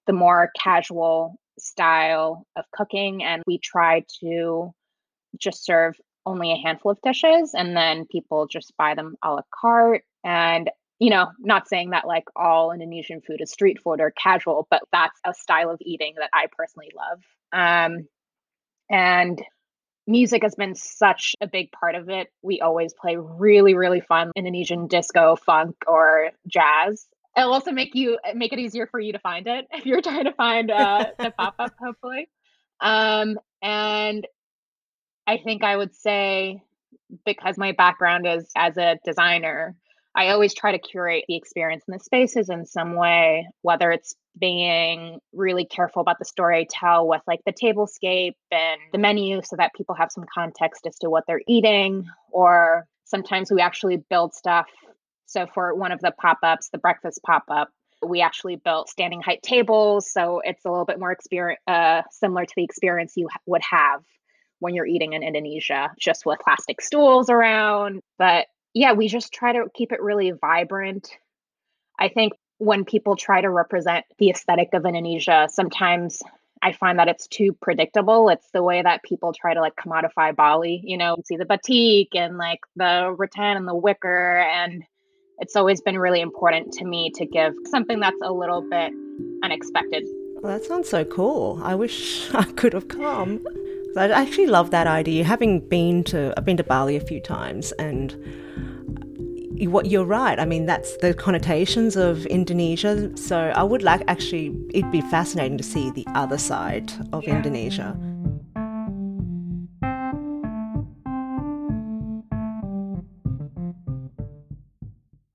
the 0.06 0.12
more 0.12 0.50
casual 0.58 1.36
style 1.58 2.46
of 2.56 2.64
cooking 2.72 3.24
and 3.24 3.42
we 3.46 3.58
try 3.58 4.04
to 4.20 4.72
just 5.38 5.64
serve 5.64 5.96
only 6.24 6.52
a 6.52 6.56
handful 6.56 6.92
of 6.92 7.00
dishes 7.02 7.52
and 7.54 7.76
then 7.76 8.06
people 8.10 8.46
just 8.46 8.72
buy 8.76 8.94
them 8.94 9.16
a 9.22 9.32
la 9.32 9.42
carte 9.52 10.02
and 10.24 10.70
you 10.98 11.10
know, 11.10 11.30
not 11.38 11.68
saying 11.68 11.90
that 11.90 12.06
like 12.06 12.24
all 12.34 12.72
Indonesian 12.72 13.20
food 13.20 13.40
is 13.40 13.50
street 13.50 13.80
food 13.82 14.00
or 14.00 14.12
casual, 14.12 14.66
but 14.70 14.82
that's 14.92 15.18
a 15.26 15.34
style 15.34 15.70
of 15.70 15.78
eating 15.80 16.14
that 16.18 16.30
I 16.32 16.46
personally 16.56 16.90
love. 16.96 17.22
Um, 17.52 18.08
and 18.88 19.42
music 20.06 20.42
has 20.42 20.54
been 20.54 20.74
such 20.74 21.34
a 21.40 21.46
big 21.46 21.70
part 21.72 21.94
of 21.94 22.08
it. 22.08 22.32
We 22.42 22.60
always 22.60 22.94
play 22.94 23.16
really, 23.16 23.74
really 23.74 24.00
fun 24.00 24.30
Indonesian 24.36 24.86
disco, 24.86 25.36
funk, 25.36 25.76
or 25.86 26.30
jazz. 26.46 27.06
It'll 27.36 27.52
also 27.52 27.72
make 27.72 27.94
you 27.94 28.18
make 28.34 28.52
it 28.54 28.58
easier 28.58 28.86
for 28.86 28.98
you 28.98 29.12
to 29.12 29.18
find 29.18 29.46
it 29.46 29.66
if 29.72 29.84
you're 29.84 30.00
trying 30.00 30.24
to 30.24 30.32
find 30.32 30.70
uh, 30.70 31.06
the 31.18 31.30
pop 31.38 31.56
up, 31.58 31.74
hopefully. 31.78 32.28
Um, 32.80 33.38
and 33.62 34.26
I 35.26 35.38
think 35.38 35.64
I 35.64 35.76
would 35.76 35.94
say 35.94 36.62
because 37.24 37.58
my 37.58 37.72
background 37.72 38.26
is 38.26 38.50
as 38.56 38.76
a 38.76 38.98
designer, 39.04 39.76
I 40.16 40.30
always 40.30 40.54
try 40.54 40.72
to 40.72 40.78
curate 40.78 41.26
the 41.28 41.36
experience 41.36 41.84
in 41.86 41.92
the 41.92 42.00
spaces 42.02 42.48
in 42.48 42.64
some 42.64 42.94
way, 42.94 43.46
whether 43.60 43.92
it's 43.92 44.14
being 44.38 45.18
really 45.34 45.66
careful 45.66 46.00
about 46.00 46.18
the 46.18 46.24
story 46.24 46.60
I 46.60 46.66
tell 46.68 47.06
with 47.06 47.20
like 47.26 47.40
the 47.44 47.52
tablescape 47.52 48.32
and 48.50 48.80
the 48.92 48.98
menu 48.98 49.42
so 49.44 49.56
that 49.56 49.74
people 49.74 49.94
have 49.94 50.10
some 50.10 50.24
context 50.32 50.86
as 50.86 50.98
to 51.00 51.10
what 51.10 51.24
they're 51.26 51.42
eating, 51.46 52.06
or 52.30 52.86
sometimes 53.04 53.52
we 53.52 53.60
actually 53.60 53.98
build 54.08 54.32
stuff. 54.32 54.66
So 55.26 55.46
for 55.52 55.74
one 55.74 55.92
of 55.92 56.00
the 56.00 56.12
pop-ups, 56.12 56.70
the 56.70 56.78
breakfast 56.78 57.20
pop-up, 57.22 57.68
we 58.06 58.22
actually 58.22 58.56
built 58.56 58.88
standing 58.88 59.20
height 59.20 59.42
tables, 59.42 60.10
so 60.10 60.40
it's 60.44 60.64
a 60.64 60.70
little 60.70 60.86
bit 60.86 60.98
more 60.98 61.12
experience 61.12 61.60
uh, 61.66 62.02
similar 62.10 62.46
to 62.46 62.52
the 62.56 62.64
experience 62.64 63.14
you 63.16 63.28
would 63.44 63.62
have 63.70 64.02
when 64.60 64.74
you're 64.74 64.86
eating 64.86 65.12
in 65.12 65.22
Indonesia, 65.22 65.90
just 65.98 66.24
with 66.24 66.38
plastic 66.40 66.80
stools 66.80 67.28
around. 67.28 68.00
But 68.18 68.46
yeah, 68.76 68.92
we 68.92 69.08
just 69.08 69.32
try 69.32 69.54
to 69.54 69.64
keep 69.72 69.90
it 69.90 70.02
really 70.02 70.32
vibrant. 70.32 71.08
I 71.98 72.10
think 72.10 72.34
when 72.58 72.84
people 72.84 73.16
try 73.16 73.40
to 73.40 73.48
represent 73.48 74.04
the 74.18 74.28
aesthetic 74.28 74.68
of 74.74 74.84
Indonesia, 74.84 75.48
sometimes 75.50 76.22
I 76.62 76.72
find 76.72 76.98
that 76.98 77.08
it's 77.08 77.26
too 77.26 77.56
predictable. 77.62 78.28
It's 78.28 78.50
the 78.52 78.62
way 78.62 78.82
that 78.82 79.02
people 79.02 79.32
try 79.32 79.54
to 79.54 79.62
like 79.62 79.76
commodify 79.76 80.36
Bali, 80.36 80.82
you 80.84 80.98
know, 80.98 81.16
see 81.24 81.36
the 81.36 81.46
batik 81.46 82.14
and 82.14 82.36
like 82.36 82.60
the 82.76 83.14
rattan 83.16 83.56
and 83.56 83.66
the 83.66 83.74
wicker. 83.74 84.40
And 84.42 84.84
it's 85.38 85.56
always 85.56 85.80
been 85.80 85.98
really 85.98 86.20
important 86.20 86.72
to 86.74 86.84
me 86.84 87.10
to 87.14 87.24
give 87.24 87.54
something 87.70 87.98
that's 87.98 88.20
a 88.22 88.30
little 88.30 88.60
bit 88.60 88.92
unexpected. 89.42 90.04
Well, 90.42 90.52
that 90.52 90.66
sounds 90.66 90.90
so 90.90 91.02
cool. 91.06 91.62
I 91.62 91.74
wish 91.74 92.28
I 92.34 92.44
could 92.44 92.74
have 92.74 92.88
come. 92.88 93.42
I 93.96 94.10
actually 94.10 94.48
love 94.48 94.70
that 94.72 94.86
idea. 94.86 95.24
Having 95.24 95.66
been 95.70 96.04
to, 96.04 96.34
I've 96.36 96.44
been 96.44 96.58
to 96.58 96.64
Bali 96.64 96.96
a 96.96 97.00
few 97.00 97.22
times, 97.22 97.72
and 97.72 98.14
what 99.64 99.86
you're 99.86 100.04
right. 100.04 100.38
I 100.38 100.44
mean, 100.44 100.66
that's 100.66 100.96
the 100.98 101.14
connotations 101.14 101.96
of 101.96 102.26
Indonesia. 102.26 103.16
So 103.16 103.52
I 103.54 103.62
would 103.62 103.82
like 103.82 104.02
actually, 104.08 104.54
it'd 104.74 104.92
be 104.92 105.00
fascinating 105.00 105.56
to 105.58 105.64
see 105.64 105.90
the 105.90 106.06
other 106.14 106.38
side 106.38 106.92
of 107.12 107.24
yeah. 107.24 107.36
Indonesia. 107.36 107.96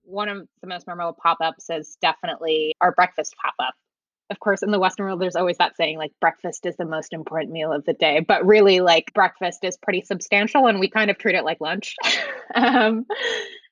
One 0.04 0.30
of 0.30 0.48
the 0.62 0.68
most 0.68 0.86
memorable 0.86 1.18
pop 1.22 1.38
ups 1.42 1.70
is 1.70 1.98
definitely 2.02 2.76
our 2.82 2.92
breakfast 2.92 3.36
pop 3.42 3.56
up 3.60 3.74
of 4.32 4.40
course, 4.40 4.64
in 4.64 4.72
the 4.72 4.80
Western 4.80 5.06
world, 5.06 5.20
there's 5.20 5.36
always 5.36 5.58
that 5.58 5.76
saying 5.76 5.98
like 5.98 6.14
breakfast 6.22 6.66
is 6.66 6.78
the 6.78 6.86
most 6.86 7.12
important 7.12 7.52
meal 7.52 7.74
of 7.74 7.84
the 7.84 7.92
day. 7.92 8.22
But 8.22 8.46
really, 8.46 8.80
like 8.80 9.14
breakfast 9.14 9.60
is 9.64 9.76
pretty 9.76 10.02
substantial 10.02 10.68
and 10.68 10.80
we 10.80 10.90
kind 10.90 11.12
of 11.12 11.18
treat 11.18 11.36
it 11.36 11.44
like 11.44 11.60
lunch. 11.60 11.96
um, 12.56 13.06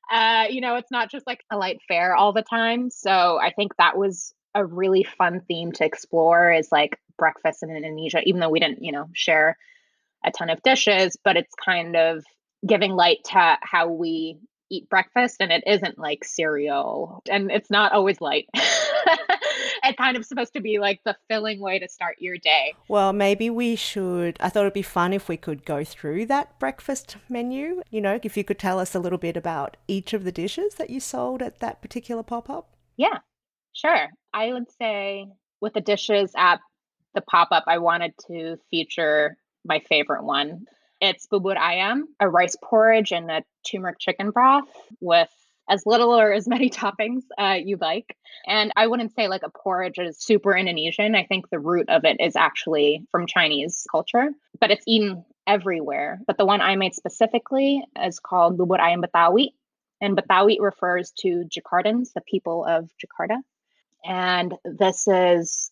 uh, 0.09 0.45
you 0.49 0.61
know, 0.61 0.75
it's 0.75 0.91
not 0.91 1.11
just 1.11 1.27
like 1.27 1.43
a 1.51 1.57
light 1.57 1.79
fare 1.87 2.15
all 2.15 2.33
the 2.33 2.41
time. 2.41 2.89
So 2.89 3.39
I 3.39 3.51
think 3.51 3.75
that 3.77 3.97
was 3.97 4.33
a 4.55 4.65
really 4.65 5.03
fun 5.03 5.41
theme 5.47 5.71
to 5.73 5.85
explore 5.85 6.51
is 6.51 6.71
like 6.71 6.99
breakfast 7.17 7.63
in 7.63 7.69
Indonesia, 7.69 8.21
even 8.25 8.39
though 8.39 8.49
we 8.49 8.59
didn't, 8.59 8.83
you 8.83 8.91
know, 8.91 9.09
share 9.13 9.57
a 10.25 10.31
ton 10.31 10.49
of 10.49 10.61
dishes, 10.63 11.17
but 11.23 11.37
it's 11.37 11.53
kind 11.63 11.95
of 11.95 12.23
giving 12.65 12.91
light 12.91 13.19
to 13.25 13.57
how 13.61 13.87
we 13.89 14.37
eat 14.69 14.89
breakfast 14.89 15.37
and 15.39 15.51
it 15.51 15.63
isn't 15.65 15.97
like 15.97 16.23
cereal 16.23 17.21
and 17.29 17.51
it's 17.51 17.69
not 17.69 17.91
always 17.91 18.21
light. 18.21 18.47
it's 18.53 19.97
kind 19.97 20.17
of 20.17 20.25
supposed 20.25 20.53
to 20.53 20.61
be 20.61 20.79
like 20.79 21.01
the 21.05 21.15
filling 21.27 21.59
way 21.59 21.79
to 21.79 21.87
start 21.87 22.17
your 22.19 22.37
day. 22.37 22.73
Well, 22.87 23.13
maybe 23.13 23.49
we 23.49 23.75
should. 23.75 24.37
I 24.39 24.49
thought 24.49 24.61
it'd 24.61 24.73
be 24.73 24.81
fun 24.81 25.13
if 25.13 25.27
we 25.27 25.37
could 25.37 25.65
go 25.65 25.83
through 25.83 26.27
that 26.27 26.59
breakfast 26.59 27.17
menu. 27.29 27.81
You 27.89 28.01
know, 28.01 28.19
if 28.21 28.37
you 28.37 28.43
could 28.43 28.59
tell 28.59 28.79
us 28.79 28.95
a 28.95 28.99
little 28.99 29.17
bit 29.17 29.37
about 29.37 29.77
each 29.87 30.13
of 30.13 30.23
the 30.23 30.31
dishes 30.31 30.75
that 30.75 30.89
you 30.89 30.99
sold 30.99 31.41
at 31.41 31.59
that 31.59 31.81
particular 31.81 32.23
pop 32.23 32.49
up. 32.49 32.75
Yeah, 32.97 33.19
sure. 33.73 34.09
I 34.33 34.53
would 34.53 34.71
say 34.77 35.27
with 35.61 35.73
the 35.73 35.81
dishes 35.81 36.31
at 36.37 36.59
the 37.15 37.21
pop 37.21 37.49
up, 37.51 37.63
I 37.67 37.79
wanted 37.79 38.13
to 38.27 38.57
feature 38.69 39.37
my 39.65 39.79
favorite 39.89 40.23
one. 40.23 40.65
It's 41.01 41.27
bubur 41.27 41.57
ayam, 41.57 42.03
a 42.19 42.29
rice 42.29 42.55
porridge 42.61 43.11
and 43.11 43.31
a 43.31 43.43
turmeric 43.65 43.99
chicken 43.99 44.31
broth 44.31 44.67
with 44.99 45.29
as 45.69 45.85
little 45.85 46.19
or 46.19 46.33
as 46.33 46.47
many 46.55 46.69
toppings 46.69 47.23
uh, 47.37 47.57
you 47.63 47.77
like. 47.79 48.17
And 48.47 48.71
I 48.75 48.87
wouldn't 48.87 49.15
say 49.15 49.27
like 49.27 49.43
a 49.43 49.49
porridge 49.49 49.99
is 49.99 50.19
super 50.19 50.55
Indonesian. 50.55 51.15
I 51.15 51.25
think 51.25 51.49
the 51.49 51.59
root 51.59 51.89
of 51.89 52.03
it 52.05 52.17
is 52.19 52.35
actually 52.35 53.05
from 53.11 53.27
Chinese 53.27 53.85
culture, 53.89 54.29
but 54.59 54.71
it's 54.71 54.83
eaten 54.87 55.23
everywhere. 55.47 56.19
But 56.27 56.37
the 56.37 56.45
one 56.45 56.61
I 56.61 56.75
made 56.75 56.95
specifically 56.95 57.83
is 58.01 58.19
called 58.19 58.57
bubur 58.57 58.79
ayam 58.79 59.03
Betawi. 59.03 59.49
And 60.01 60.17
Betawi 60.17 60.57
refers 60.59 61.11
to 61.19 61.43
Jakartans, 61.45 62.13
the 62.13 62.21
people 62.21 62.65
of 62.65 62.89
Jakarta. 63.03 63.37
And 64.05 64.53
this 64.63 65.07
is 65.07 65.71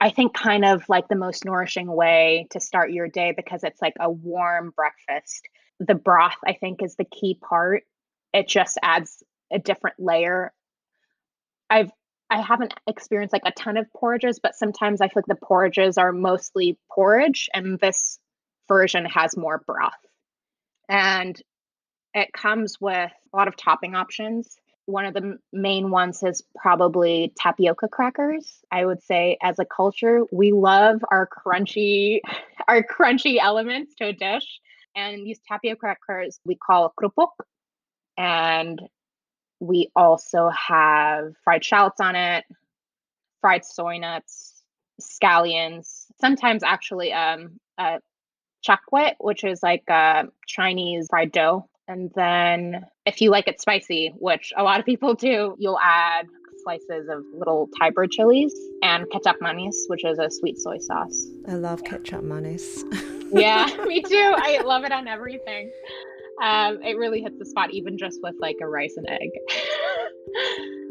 I 0.00 0.10
think 0.10 0.32
kind 0.34 0.64
of 0.64 0.88
like 0.88 1.08
the 1.08 1.16
most 1.16 1.44
nourishing 1.44 1.88
way 1.88 2.46
to 2.50 2.60
start 2.60 2.92
your 2.92 3.08
day 3.08 3.32
because 3.36 3.64
it's 3.64 3.82
like 3.82 3.94
a 3.98 4.10
warm 4.10 4.72
breakfast. 4.76 5.48
The 5.80 5.94
broth, 5.94 6.36
I 6.46 6.52
think, 6.52 6.82
is 6.82 6.94
the 6.94 7.04
key 7.04 7.38
part. 7.40 7.82
It 8.32 8.48
just 8.48 8.78
adds 8.82 9.22
a 9.52 9.58
different 9.58 9.96
layer. 9.98 10.52
I've 11.70 11.90
I 12.30 12.42
haven't 12.42 12.74
experienced 12.86 13.32
like 13.32 13.42
a 13.46 13.52
ton 13.52 13.78
of 13.78 13.90
porridges, 13.94 14.38
but 14.38 14.54
sometimes 14.54 15.00
I 15.00 15.06
feel 15.08 15.14
like 15.16 15.38
the 15.40 15.46
porridges 15.46 15.96
are 15.96 16.12
mostly 16.12 16.78
porridge, 16.90 17.48
and 17.54 17.78
this 17.80 18.18
version 18.68 19.06
has 19.06 19.36
more 19.36 19.62
broth. 19.66 19.94
And 20.90 21.40
it 22.14 22.32
comes 22.32 22.76
with 22.80 23.10
a 23.32 23.36
lot 23.36 23.48
of 23.48 23.56
topping 23.56 23.94
options 23.94 24.58
one 24.88 25.04
of 25.04 25.12
the 25.12 25.38
main 25.52 25.90
ones 25.90 26.22
is 26.22 26.42
probably 26.56 27.30
tapioca 27.38 27.88
crackers. 27.88 28.60
I 28.72 28.86
would 28.86 29.02
say 29.02 29.36
as 29.42 29.58
a 29.58 29.66
culture, 29.66 30.22
we 30.32 30.50
love 30.52 31.02
our 31.10 31.28
crunchy 31.28 32.20
our 32.68 32.82
crunchy 32.82 33.36
elements 33.38 33.94
to 33.96 34.06
a 34.06 34.12
dish. 34.14 34.60
And 34.96 35.26
these 35.26 35.40
tapioca 35.46 35.78
crackers 35.78 36.40
we 36.46 36.56
call 36.56 36.94
kerupuk. 36.98 37.32
And 38.16 38.80
we 39.60 39.90
also 39.94 40.48
have 40.48 41.34
fried 41.44 41.64
shallots 41.64 42.00
on 42.00 42.16
it, 42.16 42.44
fried 43.42 43.66
soy 43.66 43.98
nuts, 43.98 44.62
scallions, 45.02 46.06
sometimes 46.18 46.62
actually 46.62 47.12
um 47.12 47.60
uh 47.76 47.98
chakwe, 48.66 49.12
which 49.20 49.44
is 49.44 49.62
like 49.62 49.84
a 49.90 50.28
Chinese 50.46 51.08
fried 51.10 51.30
dough 51.30 51.68
and 51.88 52.10
then 52.14 52.84
if 53.06 53.20
you 53.22 53.30
like 53.30 53.48
it 53.48 53.60
spicy, 53.60 54.12
which 54.18 54.52
a 54.56 54.62
lot 54.62 54.78
of 54.78 54.84
people 54.84 55.14
do, 55.14 55.56
you'll 55.58 55.80
add 55.82 56.26
slices 56.62 57.08
of 57.08 57.24
little 57.34 57.68
Thai 57.78 57.90
bird 57.90 58.10
chilies 58.10 58.54
and 58.82 59.06
kecap 59.06 59.36
manis, 59.40 59.86
which 59.88 60.04
is 60.04 60.18
a 60.18 60.30
sweet 60.30 60.58
soy 60.58 60.76
sauce. 60.78 61.26
I 61.48 61.54
love 61.54 61.82
kecap 61.82 62.22
manis. 62.22 62.84
yeah, 63.32 63.66
me 63.86 64.02
too. 64.02 64.34
I 64.36 64.60
love 64.64 64.84
it 64.84 64.92
on 64.92 65.08
everything. 65.08 65.70
Um, 66.42 66.82
it 66.82 66.98
really 66.98 67.22
hits 67.22 67.38
the 67.38 67.46
spot, 67.46 67.72
even 67.72 67.96
just 67.96 68.20
with 68.22 68.34
like 68.38 68.56
a 68.60 68.68
rice 68.68 68.96
and 68.96 69.08
egg. 69.08 69.30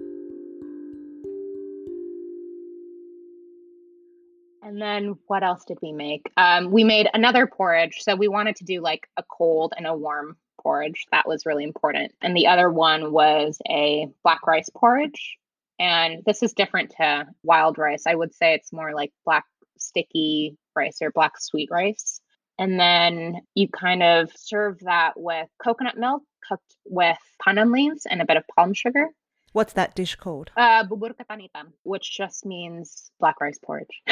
And 4.63 4.81
then 4.81 5.15
what 5.27 5.43
else 5.43 5.63
did 5.65 5.77
we 5.81 5.93
make? 5.93 6.29
Um, 6.35 6.71
we 6.71 6.83
made 6.83 7.07
another 7.13 7.47
porridge. 7.47 7.99
So 8.01 8.17
we 8.17 8.27
wanted 8.27 8.57
to 8.57 8.65
do 8.65 8.81
like 8.81 9.07
a 9.15 9.23
cold 9.23 9.73
and 9.77 9.87
a 9.87 9.95
warm 9.95 10.35
porridge. 10.61 11.05
That 11.11 11.27
was 11.27 11.45
really 11.45 11.63
important. 11.63 12.13
And 12.21 12.35
the 12.35 12.47
other 12.47 12.69
one 12.69 13.11
was 13.11 13.59
a 13.69 14.07
black 14.23 14.45
rice 14.45 14.69
porridge. 14.75 15.37
And 15.79 16.23
this 16.25 16.41
is 16.41 16.53
different 16.53 16.93
to 16.97 17.27
wild 17.43 17.77
rice. 17.77 18.03
I 18.07 18.15
would 18.15 18.33
say 18.33 18.53
it's 18.53 18.73
more 18.73 18.93
like 18.93 19.11
black 19.25 19.45
sticky 19.77 20.57
rice 20.75 20.97
or 21.01 21.11
black 21.11 21.39
sweet 21.39 21.69
rice. 21.71 22.21
And 22.59 22.79
then 22.79 23.41
you 23.53 23.67
kind 23.67 24.01
of 24.01 24.31
serve 24.35 24.79
that 24.79 25.13
with 25.15 25.47
coconut 25.63 25.97
milk 25.97 26.23
cooked 26.47 26.75
with 26.85 27.17
pandan 27.45 27.71
leaves 27.71 28.05
and 28.05 28.21
a 28.21 28.25
bit 28.25 28.37
of 28.37 28.43
palm 28.55 28.73
sugar. 28.73 29.09
What's 29.53 29.73
that 29.73 29.95
dish 29.95 30.15
called? 30.15 30.51
Uh, 30.55 30.83
bubur 30.83 31.13
ketan 31.13 31.41
hitam, 31.41 31.71
which 31.83 32.15
just 32.15 32.45
means 32.45 33.11
black 33.19 33.39
rice 33.41 33.59
porridge. 33.63 34.01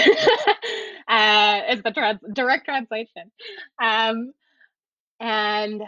uh, 1.07 1.61
is 1.69 1.83
the 1.83 1.91
trans- 1.91 2.19
direct 2.33 2.65
translation. 2.65 3.31
Um, 3.81 4.31
and 5.19 5.83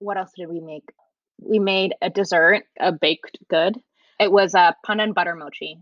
what 0.00 0.16
else 0.16 0.32
did 0.36 0.48
we 0.48 0.60
make? 0.60 0.90
We 1.40 1.58
made 1.58 1.94
a 2.02 2.10
dessert, 2.10 2.64
a 2.78 2.92
baked 2.92 3.38
good. 3.48 3.80
It 4.18 4.32
was 4.32 4.54
a 4.54 4.74
pandan 4.86 5.14
butter 5.14 5.34
mochi. 5.34 5.78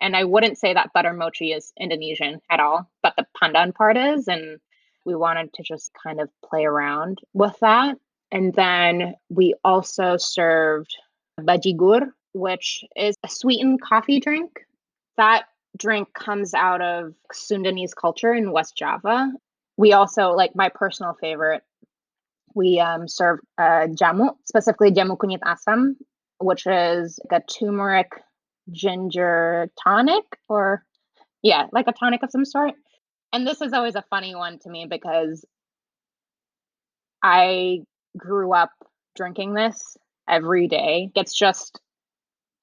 And 0.00 0.16
I 0.16 0.24
wouldn't 0.24 0.58
say 0.58 0.72
that 0.72 0.92
butter 0.94 1.12
mochi 1.12 1.52
is 1.52 1.72
Indonesian 1.78 2.40
at 2.50 2.60
all, 2.60 2.90
but 3.02 3.14
the 3.16 3.26
pandan 3.40 3.74
part 3.74 3.96
is. 3.96 4.28
And 4.28 4.58
we 5.04 5.14
wanted 5.14 5.52
to 5.54 5.62
just 5.62 5.90
kind 6.02 6.20
of 6.20 6.30
play 6.48 6.64
around 6.64 7.18
with 7.34 7.58
that. 7.60 7.98
And 8.30 8.54
then 8.54 9.14
we 9.28 9.54
also 9.64 10.16
served 10.16 10.96
bajigur, 11.38 12.12
which 12.32 12.84
is 12.96 13.16
a 13.22 13.28
sweetened 13.28 13.82
coffee 13.82 14.20
drink. 14.20 14.60
That 15.16 15.44
drink 15.76 16.12
comes 16.14 16.54
out 16.54 16.80
of 16.80 17.14
Sundanese 17.34 17.94
culture 17.94 18.32
in 18.32 18.52
West 18.52 18.76
Java. 18.76 19.30
We 19.76 19.92
also, 19.92 20.30
like 20.30 20.54
my 20.54 20.70
personal 20.70 21.14
favorite, 21.20 21.62
we 22.54 22.80
um, 22.80 23.08
serve 23.08 23.40
uh, 23.58 23.86
jamu, 23.88 24.30
specifically 24.44 24.90
jamu 24.90 25.16
kunyit 25.16 25.40
asam, 25.40 25.94
which 26.38 26.66
is 26.66 27.18
like 27.30 27.42
a 27.42 27.52
turmeric 27.52 28.10
ginger 28.70 29.68
tonic 29.82 30.24
or 30.48 30.84
yeah, 31.42 31.66
like 31.72 31.86
a 31.88 31.92
tonic 31.92 32.22
of 32.22 32.30
some 32.30 32.44
sort. 32.44 32.74
And 33.32 33.46
this 33.46 33.60
is 33.60 33.72
always 33.72 33.94
a 33.94 34.04
funny 34.10 34.34
one 34.34 34.58
to 34.60 34.70
me 34.70 34.86
because 34.88 35.44
I 37.22 37.80
grew 38.16 38.52
up 38.52 38.70
drinking 39.16 39.54
this 39.54 39.96
every 40.28 40.68
day. 40.68 41.10
It's 41.14 41.36
just 41.36 41.80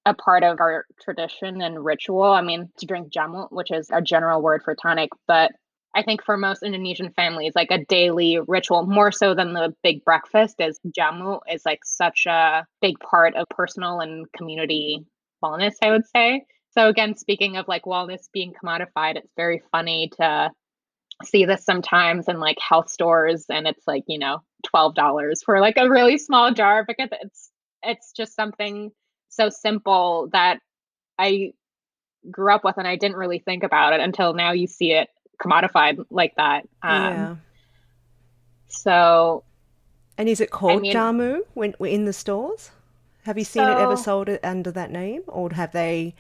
a 0.06 0.14
part 0.14 0.44
of 0.44 0.60
our 0.60 0.86
tradition 1.02 1.62
and 1.62 1.84
ritual. 1.84 2.24
I 2.24 2.42
mean, 2.42 2.70
to 2.80 2.86
drink 2.86 3.12
jamu, 3.12 3.52
which 3.52 3.72
is 3.72 3.90
a 3.92 4.02
general 4.02 4.42
word 4.42 4.62
for 4.64 4.76
tonic, 4.76 5.10
but 5.28 5.52
I 5.96 6.04
think 6.04 6.24
for 6.24 6.38
most 6.38 6.64
Indonesian 6.64 7.12
families, 7.12 7.54
like 7.56 7.72
a 7.72 7.84
daily 7.86 8.40
ritual, 8.48 8.86
more 8.86 9.12
so 9.12 9.34
than 9.34 9.54
the 9.54 9.74
big 9.84 10.06
breakfast, 10.06 10.56
is 10.60 10.80
jamu 10.88 11.40
is 11.52 11.64
like 11.66 11.84
such 11.84 12.26
a 12.28 12.66
big 12.82 13.00
part 13.00 13.36
of 13.36 13.48
personal 13.50 14.00
and 14.00 14.32
community 14.38 15.06
wellness, 15.44 15.74
I 15.82 15.92
would 15.92 16.08
say. 16.16 16.46
So 16.72 16.88
again, 16.88 17.16
speaking 17.16 17.58
of 17.58 17.68
like 17.68 17.84
wellness 17.86 18.30
being 18.32 18.54
commodified, 18.54 19.16
it's 19.16 19.34
very 19.36 19.64
funny 19.72 20.12
to 20.18 20.52
see 21.26 21.46
this 21.46 21.66
sometimes 21.66 22.28
in 22.28 22.40
like 22.40 22.58
health 22.60 22.90
stores 22.90 23.46
and 23.50 23.68
it's 23.68 23.86
like, 23.88 24.04
you 24.08 24.20
know, 24.20 24.40
$12 24.74 25.44
for 25.44 25.60
like 25.60 25.78
a 25.78 25.90
really 25.90 26.18
small 26.18 26.54
jar 26.54 26.86
because 26.88 27.10
it's 27.22 27.50
it's 27.82 28.12
just 28.12 28.36
something 28.36 28.92
so 29.30 29.50
simple 29.50 30.30
that 30.34 30.60
I 31.18 31.54
grew 32.30 32.54
up 32.54 32.64
with 32.64 32.78
and 32.78 32.88
I 32.88 32.98
didn't 32.98 33.18
really 33.18 33.40
think 33.40 33.64
about 33.64 33.94
it 33.94 34.02
until 34.02 34.34
now 34.34 34.52
you 34.52 34.68
see 34.68 34.92
it 34.92 35.08
commodified 35.40 36.04
like 36.10 36.36
that. 36.36 36.68
Um, 36.84 37.14
yeah. 37.14 37.36
So. 38.68 39.44
And 40.18 40.28
is 40.28 40.42
it 40.42 40.52
called 40.52 40.80
I 40.80 40.82
mean, 40.82 40.94
jamu 40.94 41.42
when 41.54 41.74
in 41.80 42.06
the 42.06 42.14
stores? 42.14 42.72
Have 43.24 43.38
you 43.38 43.44
seen 43.44 43.64
so, 43.64 43.72
it 43.72 43.78
ever 43.78 43.96
sold 43.96 44.30
it 44.30 44.44
under 44.44 44.72
that 44.72 44.92
name, 44.92 45.22
or 45.28 45.50
have 45.52 45.72
they 45.72 46.16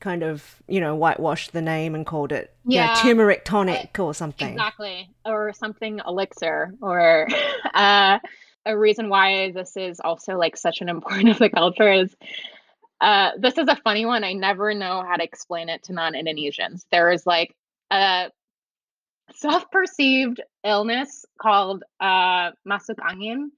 kind 0.00 0.24
of 0.24 0.60
you 0.66 0.80
know 0.80 0.96
whitewashed 0.96 1.52
the 1.52 1.62
name 1.62 1.94
and 1.94 2.04
called 2.04 2.32
it 2.32 2.52
yeah, 2.66 2.88
you 2.88 2.94
know, 2.94 3.02
turmeric 3.02 3.44
tonic 3.44 3.98
or 3.98 4.12
something? 4.12 4.52
Exactly, 4.52 5.08
or 5.24 5.52
something 5.52 6.00
elixir, 6.06 6.74
or 6.80 7.28
uh, 7.74 8.18
a 8.66 8.78
reason 8.78 9.08
why 9.08 9.52
this 9.52 9.76
is 9.76 10.00
also 10.00 10.36
like 10.36 10.56
such 10.56 10.80
an 10.80 10.88
important 10.88 11.28
of 11.30 11.38
the 11.38 11.50
culture 11.50 11.92
is 11.92 12.14
uh, 13.00 13.32
this 13.36 13.58
is 13.58 13.68
a 13.68 13.76
funny 13.76 14.06
one. 14.06 14.22
I 14.24 14.32
never 14.32 14.74
know 14.74 15.04
how 15.06 15.16
to 15.16 15.24
explain 15.24 15.68
it 15.68 15.82
to 15.84 15.92
non 15.92 16.14
Indonesians. 16.14 16.86
There 16.90 17.10
is 17.10 17.26
like 17.26 17.54
a 17.92 18.30
self 19.34 19.70
perceived 19.70 20.40
illness 20.64 21.24
called 21.40 21.84
uh, 22.00 22.50
masuk 22.66 22.98
angin, 23.02 23.50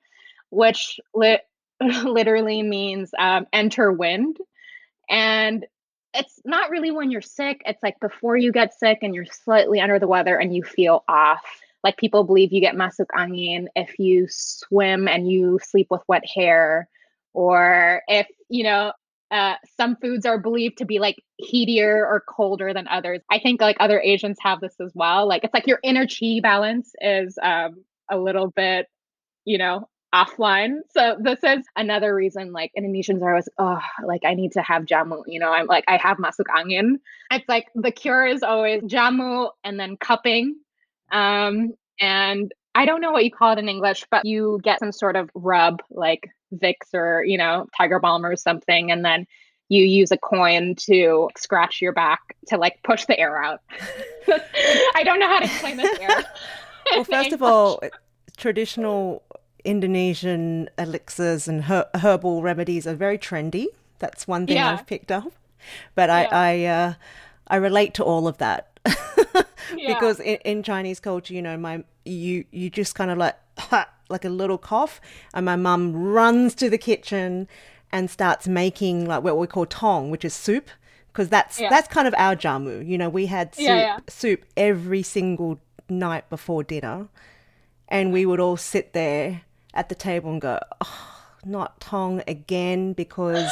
which 0.51 0.99
li- 1.15 1.41
literally 1.81 2.63
means 2.63 3.11
um, 3.19 3.47
enter 3.53 3.93
wind. 3.93 4.37
And 5.09 5.67
it's 6.15 6.41
not 6.45 6.71
really 6.71 6.91
when 6.91 7.11
you're 7.11 7.21
sick, 7.23 7.63
it's 7.67 7.83
like 7.83 7.99
before 8.01 8.37
you 8.37 8.53
get 8.53 8.79
sick 8.79 8.99
and 9.03 9.15
you're 9.15 9.27
slightly 9.27 9.81
under 9.81 9.99
the 9.99 10.07
weather 10.07 10.37
and 10.37 10.55
you 10.55 10.63
feel 10.63 11.05
off. 11.09 11.43
Like 11.83 11.97
people 11.99 12.25
believe 12.25 12.53
you 12.53 12.61
get 12.61 12.77
masuk 12.77 13.07
angin 13.15 13.69
if 13.77 13.99
you 13.99 14.27
swim 14.31 15.07
and 15.07 15.31
you 15.31 15.59
sleep 15.63 15.89
with 15.91 16.01
wet 16.09 16.25
hair, 16.27 16.89
or 17.35 18.03
if, 18.09 18.27
you 18.49 18.65
know, 18.65 18.93
uh, 19.31 19.55
some 19.77 19.97
foods 19.97 20.27
are 20.27 20.39
believed 20.39 20.79
to 20.79 20.85
be 20.85 20.99
like 20.99 21.23
heatier 21.43 21.97
or 21.97 22.23
colder 22.29 22.73
than 22.73 22.87
others. 22.89 23.21
I 23.31 23.39
think 23.39 23.61
like 23.61 23.77
other 23.81 24.01
Asians 24.01 24.39
have 24.41 24.61
this 24.61 24.75
as 24.81 24.93
well. 24.95 25.27
Like 25.27 25.45
it's 25.45 25.55
like 25.55 25.67
your 25.67 25.81
inner 25.83 26.07
chi 26.07 26.41
balance 26.43 26.93
is 27.01 27.39
um, 27.43 27.85
a 28.11 28.19
little 28.19 28.49
bit, 28.51 28.87
you 29.45 29.59
know, 29.59 29.89
offline. 30.15 30.79
So 30.91 31.17
this 31.21 31.41
is 31.43 31.67
another 31.77 32.15
reason 32.15 32.53
like 32.53 32.71
Indonesians 32.79 33.23
are 33.23 33.31
always, 33.31 33.49
oh, 33.59 33.81
like 34.07 34.23
I 34.25 34.35
need 34.35 34.53
to 34.53 34.63
have 34.63 34.85
jamu. 34.85 35.23
You 35.27 35.41
know, 35.41 35.53
I'm 35.53 35.67
like, 35.67 35.85
I 35.89 35.97
have 35.97 36.19
masuk 36.19 36.47
angin. 36.55 37.01
It's 37.33 37.49
like 37.49 37.69
the 37.75 37.91
cure 37.91 38.27
is 38.27 38.43
always 38.43 38.83
jamu 38.83 39.51
and 39.65 39.81
then 39.81 39.97
cupping. 39.97 40.57
Um, 41.11 41.75
and 42.01 42.53
I 42.75 42.87
don't 42.87 43.01
know 43.01 43.13
what 43.13 43.25
you 43.25 43.31
call 43.31 43.53
it 43.53 43.59
in 43.59 43.69
English, 43.69 44.05
but 44.11 44.25
you 44.25 44.61
get 44.63 44.81
some 44.81 44.93
sort 44.93 45.17
of 45.17 45.31
rub 45.35 45.83
like 45.91 46.29
Vicks 46.55 46.93
or, 46.93 47.25
you 47.25 47.39
know, 47.39 47.67
Tiger 47.77 48.01
Balm 48.01 48.27
or 48.27 48.37
something. 48.37 48.91
And 48.91 49.05
then 49.05 49.27
you 49.69 49.85
use 49.85 50.11
a 50.11 50.17
coin 50.17 50.75
to 50.87 51.31
scratch 51.37 51.81
your 51.81 51.93
back 51.93 52.21
to 52.49 52.57
like 52.57 52.83
push 52.83 53.05
the 53.07 53.19
air 53.19 53.43
out. 53.43 53.61
I 54.95 55.03
don't 55.05 55.21
know 55.21 55.29
how 55.29 55.39
to 55.39 55.45
explain 55.45 55.77
this 55.77 55.99
air. 55.99 56.09
well, 56.93 57.05
first 57.11 57.33
of 57.33 57.43
all, 57.43 57.81
traditional 58.37 59.23
Indonesian 59.65 60.69
elixirs 60.77 61.49
and 61.49 61.65
her- 61.65 61.89
herbal 61.95 62.43
remedies 62.43 62.87
are 62.87 62.95
very 62.95 63.19
trendy. 63.19 63.67
That's 64.01 64.27
one 64.27 64.47
thing 64.47 64.57
yeah. 64.57 64.73
I've 64.73 64.87
picked 64.87 65.11
up. 65.11 65.33
But 65.95 66.11
I 66.11 66.23
yeah. 66.23 66.29
I, 66.33 66.65
uh, 66.65 66.95
I 67.49 67.57
relate 67.57 67.95
to 67.95 68.05
all 68.05 68.29
of 68.29 68.37
that 68.39 68.79
yeah. 69.77 69.95
because 69.95 70.21
in, 70.21 70.37
in, 70.45 70.63
Chinese 70.63 71.01
culture, 71.01 71.33
you 71.33 71.41
know, 71.41 71.57
my 71.57 71.85
you 72.05 72.45
you 72.51 72.71
just 72.71 72.95
kind 72.95 73.11
of 73.11 73.19
like 73.19 73.37
like 74.09 74.25
a 74.25 74.29
little 74.29 74.59
cough, 74.59 75.01
and 75.33 75.45
my 75.45 75.57
mum 75.57 75.93
runs 75.95 76.55
to 76.57 76.71
the 76.71 76.79
kitchen 76.79 77.49
and 77.93 78.11
starts 78.11 78.49
making 78.49 79.07
like 79.07 79.23
what 79.23 79.39
we 79.39 79.47
call 79.47 79.67
tong, 79.67 80.11
which 80.11 80.25
is 80.25 80.35
soup, 80.35 80.69
because 81.13 81.29
that's 81.29 81.61
yeah. 81.61 81.71
that's 81.71 81.89
kind 81.89 82.09
of 82.09 82.15
our 82.17 82.37
jamu. 82.37 82.87
You 82.87 82.99
know, 82.99 83.09
we 83.09 83.27
had 83.27 83.55
soup 83.55 84.11
soup 84.11 84.45
every 84.57 85.03
single 85.03 85.59
night 85.89 86.29
before 86.31 86.63
dinner, 86.63 87.09
and 87.89 88.13
we 88.13 88.27
would 88.27 88.41
all 88.41 88.57
sit 88.57 88.93
there 88.93 89.43
at 89.73 89.89
the 89.89 89.95
table 89.95 90.31
and 90.31 90.41
go, 90.41 90.61
oh, 90.81 91.23
not 91.45 91.81
Tong 91.81 92.23
again 92.29 92.93
because 92.93 93.51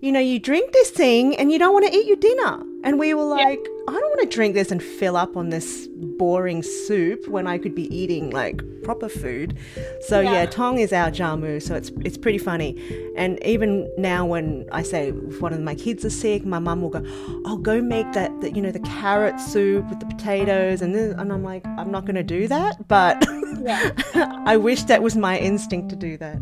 you 0.00 0.10
know, 0.12 0.20
you 0.20 0.38
drink 0.38 0.72
this 0.72 0.90
thing 0.90 1.36
and 1.36 1.52
you 1.52 1.58
don't 1.58 1.74
want 1.74 1.86
to 1.86 1.96
eat 1.96 2.06
your 2.06 2.16
dinner. 2.16 2.64
And 2.82 2.98
we 2.98 3.12
were 3.12 3.24
like, 3.24 3.60
I 3.88 3.92
don't 3.92 4.10
want 4.10 4.20
to 4.22 4.34
drink 4.34 4.54
this 4.54 4.70
and 4.70 4.82
fill 4.82 5.16
up 5.16 5.36
on 5.36 5.50
this 5.50 5.88
boring 6.18 6.62
soup 6.62 7.28
when 7.28 7.46
I 7.46 7.58
could 7.58 7.74
be 7.74 7.94
eating 7.94 8.30
like 8.30 8.62
proper 8.82 9.08
food. 9.08 9.58
So 10.02 10.20
yeah, 10.20 10.32
yeah 10.32 10.46
tong 10.46 10.78
is 10.78 10.92
our 10.92 11.10
jamu, 11.10 11.62
so 11.62 11.74
it's 11.74 11.90
it's 12.04 12.16
pretty 12.16 12.38
funny. 12.38 12.80
And 13.16 13.42
even 13.44 13.90
now 13.98 14.24
when 14.24 14.66
I 14.72 14.82
say 14.82 15.08
if 15.08 15.40
one 15.40 15.52
of 15.52 15.60
my 15.60 15.74
kids 15.74 16.04
are 16.04 16.10
sick, 16.10 16.44
my 16.44 16.58
mum 16.58 16.80
will 16.80 16.90
go, 16.90 17.02
"Oh, 17.44 17.58
go 17.58 17.82
make 17.82 18.10
that, 18.12 18.40
that 18.40 18.56
you 18.56 18.62
know 18.62 18.70
the 18.70 18.80
carrot 18.80 19.38
soup 19.40 19.88
with 19.90 20.00
the 20.00 20.06
potatoes," 20.06 20.80
and 20.80 20.94
then, 20.94 21.18
and 21.18 21.32
I'm 21.32 21.44
like, 21.44 21.66
I'm 21.66 21.90
not 21.90 22.06
going 22.06 22.16
to 22.16 22.22
do 22.22 22.48
that, 22.48 22.88
but 22.88 23.22
yeah. 23.60 23.90
I 24.46 24.56
wish 24.56 24.84
that 24.84 25.02
was 25.02 25.16
my 25.16 25.38
instinct 25.38 25.90
to 25.90 25.96
do 25.96 26.16
that. 26.18 26.38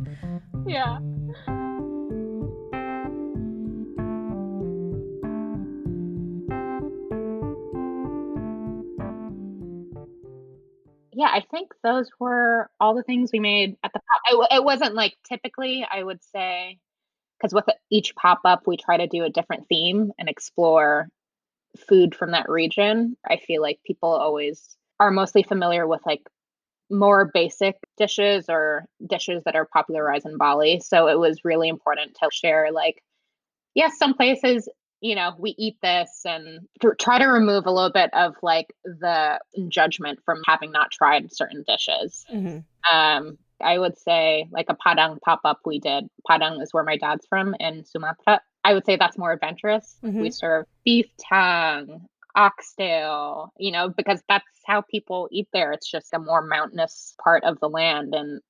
Yeah. 0.66 0.98
Yeah, 11.18 11.31
I 11.33 11.42
think 11.50 11.72
those 11.83 12.09
were 12.20 12.70
all 12.78 12.94
the 12.94 13.02
things 13.02 13.31
we 13.33 13.40
made 13.40 13.76
at 13.83 13.92
the 13.92 13.98
pop. 13.98 14.48
It, 14.52 14.59
it 14.59 14.64
wasn't 14.64 14.94
like 14.94 15.16
typically, 15.28 15.85
I 15.90 16.00
would 16.00 16.22
say, 16.22 16.78
because 17.37 17.52
with 17.52 17.64
each 17.90 18.14
pop 18.14 18.38
up, 18.44 18.68
we 18.68 18.76
try 18.76 18.98
to 18.98 19.09
do 19.09 19.24
a 19.24 19.28
different 19.28 19.66
theme 19.68 20.12
and 20.16 20.28
explore 20.28 21.09
food 21.88 22.14
from 22.14 22.31
that 22.31 22.48
region. 22.48 23.16
I 23.28 23.38
feel 23.38 23.61
like 23.61 23.81
people 23.85 24.11
always 24.11 24.76
are 25.00 25.11
mostly 25.11 25.42
familiar 25.42 25.88
with 25.88 26.02
like 26.07 26.22
more 26.88 27.28
basic 27.35 27.74
dishes 27.96 28.44
or 28.48 28.85
dishes 29.04 29.42
that 29.42 29.57
are 29.57 29.66
popularized 29.66 30.24
in 30.24 30.38
Bali. 30.38 30.78
So 30.78 31.09
it 31.09 31.18
was 31.18 31.44
really 31.44 31.68
important 31.68 32.16
to 32.22 32.28
share 32.33 32.70
like 32.70 33.02
yes, 33.74 33.98
some 33.98 34.14
places 34.14 34.68
you 35.00 35.14
know, 35.14 35.34
we 35.38 35.54
eat 35.58 35.76
this 35.82 36.22
and 36.24 36.66
try 36.98 37.18
to 37.18 37.26
remove 37.26 37.66
a 37.66 37.70
little 37.70 37.92
bit 37.92 38.11
of 38.14 38.34
like 38.42 38.74
the 38.84 39.38
judgment 39.68 40.20
from 40.24 40.40
having 40.46 40.72
not 40.72 40.90
tried 40.90 41.32
certain 41.32 41.64
dishes. 41.66 42.24
Mm-hmm. 42.32 42.96
Um, 42.96 43.38
I 43.61 43.78
would 43.78 43.98
say 43.98 44.48
like 44.50 44.66
a 44.68 44.74
Padang 44.74 45.18
pop 45.20 45.40
up 45.44 45.61
we 45.64 45.78
did. 45.78 46.08
Padang 46.28 46.61
is 46.61 46.72
where 46.72 46.84
my 46.84 46.96
dad's 46.96 47.26
from 47.26 47.54
in 47.61 47.84
Sumatra. 47.84 48.40
I 48.64 48.74
would 48.74 48.87
say 48.87 48.96
that's 48.96 49.18
more 49.18 49.32
adventurous. 49.32 49.96
Mm-hmm. 50.04 50.20
We 50.20 50.30
serve 50.30 50.66
beef 50.84 51.06
tongue, 51.28 52.06
oxtail, 52.34 53.52
you 53.56 53.72
know, 53.72 53.88
because 53.88 54.22
that's 54.28 54.44
how 54.66 54.82
people 54.82 55.28
eat 55.30 55.48
there. 55.52 55.72
It's 55.72 55.90
just 55.90 56.12
a 56.12 56.18
more 56.18 56.42
mountainous 56.42 57.14
part 57.22 57.44
of 57.44 57.58
the 57.61 57.68
land. 57.68 58.14
And 58.14 58.40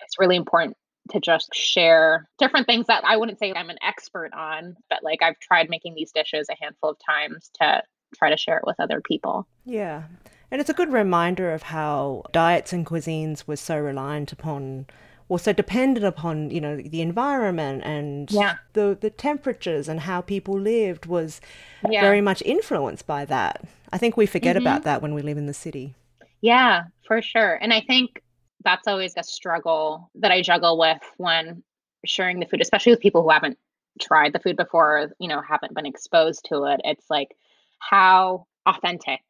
it's 0.00 0.18
really 0.18 0.36
important 0.36 0.76
to 1.10 1.20
just 1.20 1.54
share 1.54 2.28
different 2.38 2.66
things 2.66 2.86
that 2.86 3.04
I 3.04 3.16
wouldn't 3.16 3.38
say 3.38 3.52
I'm 3.52 3.70
an 3.70 3.78
expert 3.82 4.32
on, 4.32 4.76
but 4.88 5.02
like 5.02 5.22
I've 5.22 5.38
tried 5.38 5.68
making 5.68 5.94
these 5.94 6.12
dishes 6.12 6.48
a 6.50 6.56
handful 6.62 6.90
of 6.90 6.96
times 7.04 7.50
to 7.60 7.82
try 8.16 8.30
to 8.30 8.36
share 8.36 8.58
it 8.58 8.64
with 8.66 8.80
other 8.80 9.00
people. 9.00 9.46
Yeah. 9.64 10.04
And 10.50 10.60
it's 10.60 10.70
a 10.70 10.74
good 10.74 10.92
reminder 10.92 11.52
of 11.52 11.64
how 11.64 12.22
diets 12.32 12.72
and 12.72 12.86
cuisines 12.86 13.46
were 13.46 13.56
so 13.56 13.78
reliant 13.78 14.32
upon 14.32 14.86
or 15.28 15.38
so 15.38 15.52
dependent 15.52 16.04
upon, 16.04 16.50
you 16.50 16.60
know, 16.60 16.76
the 16.76 17.00
environment 17.00 17.82
and 17.84 18.30
yeah. 18.30 18.56
the 18.74 18.96
the 19.00 19.10
temperatures 19.10 19.88
and 19.88 20.00
how 20.00 20.20
people 20.20 20.58
lived 20.58 21.06
was 21.06 21.40
yeah. 21.88 22.02
very 22.02 22.20
much 22.20 22.42
influenced 22.42 23.06
by 23.06 23.24
that. 23.24 23.64
I 23.92 23.98
think 23.98 24.16
we 24.16 24.26
forget 24.26 24.56
mm-hmm. 24.56 24.66
about 24.66 24.84
that 24.84 25.02
when 25.02 25.14
we 25.14 25.22
live 25.22 25.38
in 25.38 25.46
the 25.46 25.54
city. 25.54 25.94
Yeah, 26.40 26.84
for 27.06 27.22
sure. 27.22 27.54
And 27.54 27.72
I 27.72 27.80
think 27.80 28.22
that's 28.64 28.88
always 28.88 29.14
a 29.16 29.22
struggle 29.22 30.10
that 30.16 30.32
I 30.32 30.42
juggle 30.42 30.78
with 30.78 31.00
when 31.16 31.62
sharing 32.04 32.40
the 32.40 32.46
food, 32.46 32.60
especially 32.60 32.92
with 32.92 33.00
people 33.00 33.22
who 33.22 33.30
haven't 33.30 33.58
tried 34.00 34.32
the 34.32 34.38
food 34.38 34.56
before, 34.56 34.98
or, 34.98 35.12
you 35.18 35.28
know, 35.28 35.40
haven't 35.40 35.74
been 35.74 35.86
exposed 35.86 36.46
to 36.46 36.64
it. 36.64 36.80
It's 36.84 37.08
like, 37.08 37.36
how 37.78 38.46
authentic 38.66 39.20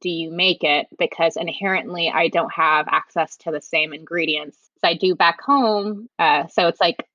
do 0.00 0.08
you 0.08 0.30
make 0.30 0.64
it? 0.64 0.86
Because 0.98 1.36
inherently, 1.36 2.10
I 2.12 2.28
don't 2.28 2.52
have 2.52 2.86
access 2.88 3.36
to 3.38 3.50
the 3.50 3.60
same 3.60 3.92
ingredients 3.92 4.58
as 4.76 4.88
I 4.88 4.94
do 4.94 5.14
back 5.14 5.40
home. 5.40 6.08
Uh, 6.18 6.46
so 6.48 6.68
it's 6.68 6.80
like 6.80 7.06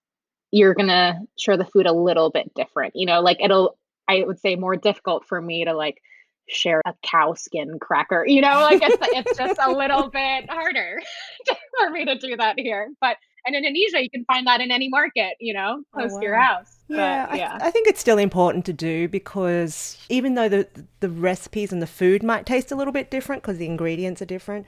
you're 0.52 0.74
gonna 0.74 1.22
share 1.38 1.58
the 1.58 1.66
food 1.66 1.88
a 1.88 1.94
little 1.94 2.30
bit 2.30 2.54
different. 2.54 2.96
You 2.96 3.06
know, 3.06 3.22
like 3.22 3.42
it'll. 3.42 3.78
I 4.08 4.24
would 4.26 4.40
say 4.40 4.56
more 4.56 4.76
difficult 4.76 5.26
for 5.26 5.40
me 5.42 5.64
to 5.64 5.74
like 5.74 6.02
share 6.50 6.82
a 6.86 6.94
cow 7.04 7.34
skin 7.34 7.78
cracker. 7.80 8.26
You 8.26 8.42
know, 8.42 8.62
like 8.62 8.82
it's 8.82 8.98
it's 9.02 9.38
just 9.38 9.60
a 9.62 9.72
little 9.76 10.10
bit 10.10 10.50
harder 10.50 11.02
for 11.78 11.90
me 11.90 12.06
to 12.06 12.18
do 12.18 12.36
that 12.38 12.60
here. 12.60 12.90
But 13.00 13.18
in 13.46 13.56
Indonesia, 13.56 14.04
you 14.04 14.10
can 14.10 14.24
find 14.26 14.46
that 14.48 14.62
in 14.62 14.72
any 14.72 14.90
market, 14.90 15.34
you 15.40 15.54
know, 15.54 15.82
oh, 15.82 15.98
close 15.98 16.12
oh, 16.12 16.16
wow. 16.16 16.20
to 16.20 16.26
your 16.26 16.36
house. 16.36 16.78
Yeah, 16.88 17.28
but, 17.30 17.38
yeah. 17.38 17.58
I, 17.60 17.68
I, 17.68 17.72
think 17.72 17.88
it's 17.88 18.00
still 18.00 18.18
important 18.18 18.66
to 18.66 18.74
do 18.74 19.08
because 19.08 19.98
even 20.10 20.36
though 20.36 20.50
the 20.50 20.68
the 21.00 21.10
recipes 21.10 21.72
and 21.72 21.82
the 21.82 21.88
food 21.88 22.22
might 22.22 22.46
taste 22.46 22.72
a 22.72 22.76
little 22.76 22.94
bit 22.94 23.10
different 23.10 23.42
because 23.42 23.58
the 23.58 23.66
ingredients 23.66 24.22
are 24.22 24.26
different, 24.26 24.66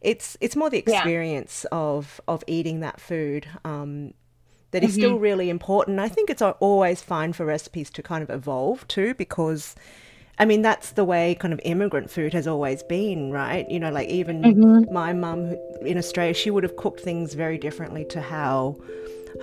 it's 0.00 0.36
it's 0.40 0.56
more 0.56 0.70
the 0.70 0.78
experience 0.78 1.66
yeah. 1.70 1.78
of 1.78 2.20
of 2.26 2.42
eating 2.46 2.80
that 2.80 3.00
food. 3.00 3.46
Um, 3.64 4.14
that 4.72 4.82
is 4.82 4.90
mm-hmm. 4.90 5.00
still 5.00 5.18
really 5.18 5.48
important. 5.48 6.00
I 6.00 6.08
think 6.08 6.28
it's 6.28 6.42
always 6.42 7.00
fine 7.00 7.32
for 7.32 7.46
recipes 7.46 7.88
to 7.90 8.02
kind 8.02 8.22
of 8.22 8.30
evolve 8.30 8.86
too, 8.88 9.14
because 9.14 9.74
I 10.38 10.44
mean, 10.44 10.60
that's 10.62 10.92
the 10.92 11.04
way 11.04 11.34
kind 11.34 11.54
of 11.54 11.60
immigrant 11.64 12.10
food 12.10 12.34
has 12.34 12.46
always 12.46 12.82
been, 12.82 13.30
right? 13.30 13.68
You 13.70 13.80
know, 13.80 13.90
like 13.90 14.08
even 14.08 14.42
mm-hmm. 14.42 14.92
my 14.92 15.12
mum 15.14 15.56
in 15.80 15.96
Australia, 15.96 16.34
she 16.34 16.50
would 16.50 16.62
have 16.62 16.76
cooked 16.76 17.00
things 17.00 17.32
very 17.32 17.56
differently 17.56 18.04
to 18.10 18.20
how 18.20 18.76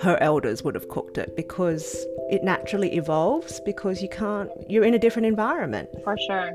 her 0.02 0.16
elders 0.20 0.62
would 0.62 0.74
have 0.74 0.88
cooked 0.88 1.18
it 1.18 1.34
because 1.36 2.06
it 2.30 2.44
naturally 2.44 2.94
evolves 2.96 3.60
because 3.64 4.02
you 4.02 4.08
can't, 4.08 4.50
you're 4.68 4.84
in 4.84 4.94
a 4.94 4.98
different 4.98 5.26
environment. 5.26 5.88
For 6.04 6.16
sure. 6.28 6.52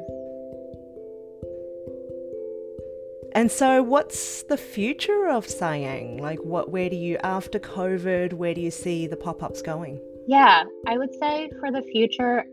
And 3.36 3.52
so, 3.52 3.84
what's 3.84 4.44
the 4.44 4.58
future 4.58 5.28
of 5.30 5.46
Sayang? 5.46 6.20
Like, 6.20 6.40
what, 6.40 6.72
where 6.72 6.90
do 6.90 6.96
you, 6.96 7.18
after 7.24 7.60
COVID, 7.60 8.34
where 8.34 8.56
do 8.56 8.62
you 8.62 8.72
see 8.72 9.06
the 9.06 9.16
pop 9.16 9.44
ups 9.44 9.62
going? 9.62 10.02
Yeah, 10.28 10.64
I 10.88 10.98
would 10.98 11.14
say 11.20 11.52
for 11.60 11.72
the 11.72 11.84
future, 11.92 12.46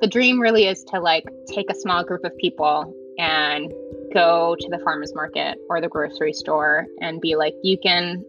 the 0.00 0.08
dream 0.08 0.40
really 0.40 0.66
is 0.66 0.84
to 0.84 1.00
like 1.00 1.24
take 1.46 1.70
a 1.70 1.74
small 1.74 2.04
group 2.04 2.24
of 2.24 2.36
people 2.36 2.92
and 3.18 3.72
go 4.12 4.56
to 4.58 4.68
the 4.70 4.78
farmers 4.78 5.14
market 5.14 5.58
or 5.68 5.80
the 5.80 5.88
grocery 5.88 6.32
store 6.32 6.86
and 7.00 7.20
be 7.20 7.36
like 7.36 7.54
you 7.62 7.78
can 7.78 8.24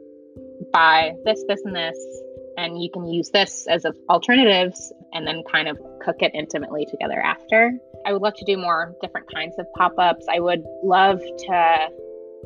buy 0.71 1.13
this 1.25 1.43
this 1.47 1.62
and 1.65 1.75
this 1.75 1.97
and 2.58 2.82
you 2.82 2.89
can 2.89 3.06
use 3.06 3.30
this 3.30 3.67
as 3.67 3.86
alternatives 4.10 4.93
and 5.13 5.28
then 5.28 5.43
kind 5.51 5.67
of 5.67 5.78
cook 6.01 6.17
it 6.21 6.32
intimately 6.34 6.86
together 6.86 7.19
after. 7.21 7.73
I 8.06 8.13
would 8.13 8.21
love 8.21 8.36
to 8.36 8.45
do 8.45 8.58
more 8.58 8.95
different 9.01 9.28
kinds 9.34 9.56
of 9.58 9.65
pop-ups. 9.73 10.25
I 10.30 10.39
would 10.39 10.63
love 10.84 11.19
to 11.19 11.88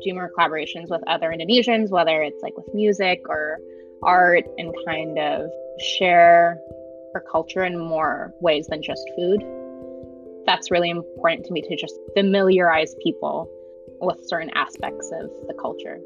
do 0.02 0.14
more 0.14 0.30
collaborations 0.36 0.88
with 0.88 1.02
other 1.06 1.30
indonesians 1.30 1.90
whether 1.90 2.22
it's 2.22 2.42
like 2.42 2.56
with 2.56 2.66
music 2.74 3.20
or 3.28 3.58
art 4.02 4.44
and 4.56 4.74
kind 4.86 5.18
of 5.18 5.50
share 5.78 6.58
our 7.14 7.24
culture 7.30 7.64
in 7.64 7.78
more 7.78 8.32
ways 8.40 8.66
than 8.68 8.82
just 8.82 9.08
food. 9.16 9.42
That's 10.46 10.70
really 10.70 10.90
important 10.90 11.46
to 11.46 11.52
me 11.52 11.62
to 11.62 11.76
just 11.76 11.98
familiarize 12.14 12.94
people 13.02 13.48
with 14.00 14.26
certain 14.26 14.50
aspects 14.54 15.10
of 15.12 15.30
the 15.46 15.54
culture. 15.60 15.98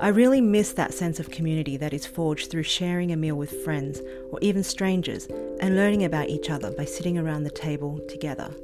I 0.00 0.08
really 0.08 0.40
miss 0.40 0.72
that 0.74 0.94
sense 0.94 1.18
of 1.18 1.30
community 1.30 1.76
that 1.78 1.92
is 1.92 2.06
forged 2.06 2.50
through 2.50 2.62
sharing 2.62 3.10
a 3.10 3.16
meal 3.16 3.34
with 3.34 3.64
friends 3.64 4.00
or 4.30 4.38
even 4.40 4.62
strangers 4.62 5.26
and 5.60 5.74
learning 5.74 6.04
about 6.04 6.28
each 6.28 6.50
other 6.50 6.70
by 6.70 6.84
sitting 6.84 7.18
around 7.18 7.42
the 7.42 7.50
table 7.50 7.98
together. 8.08 8.54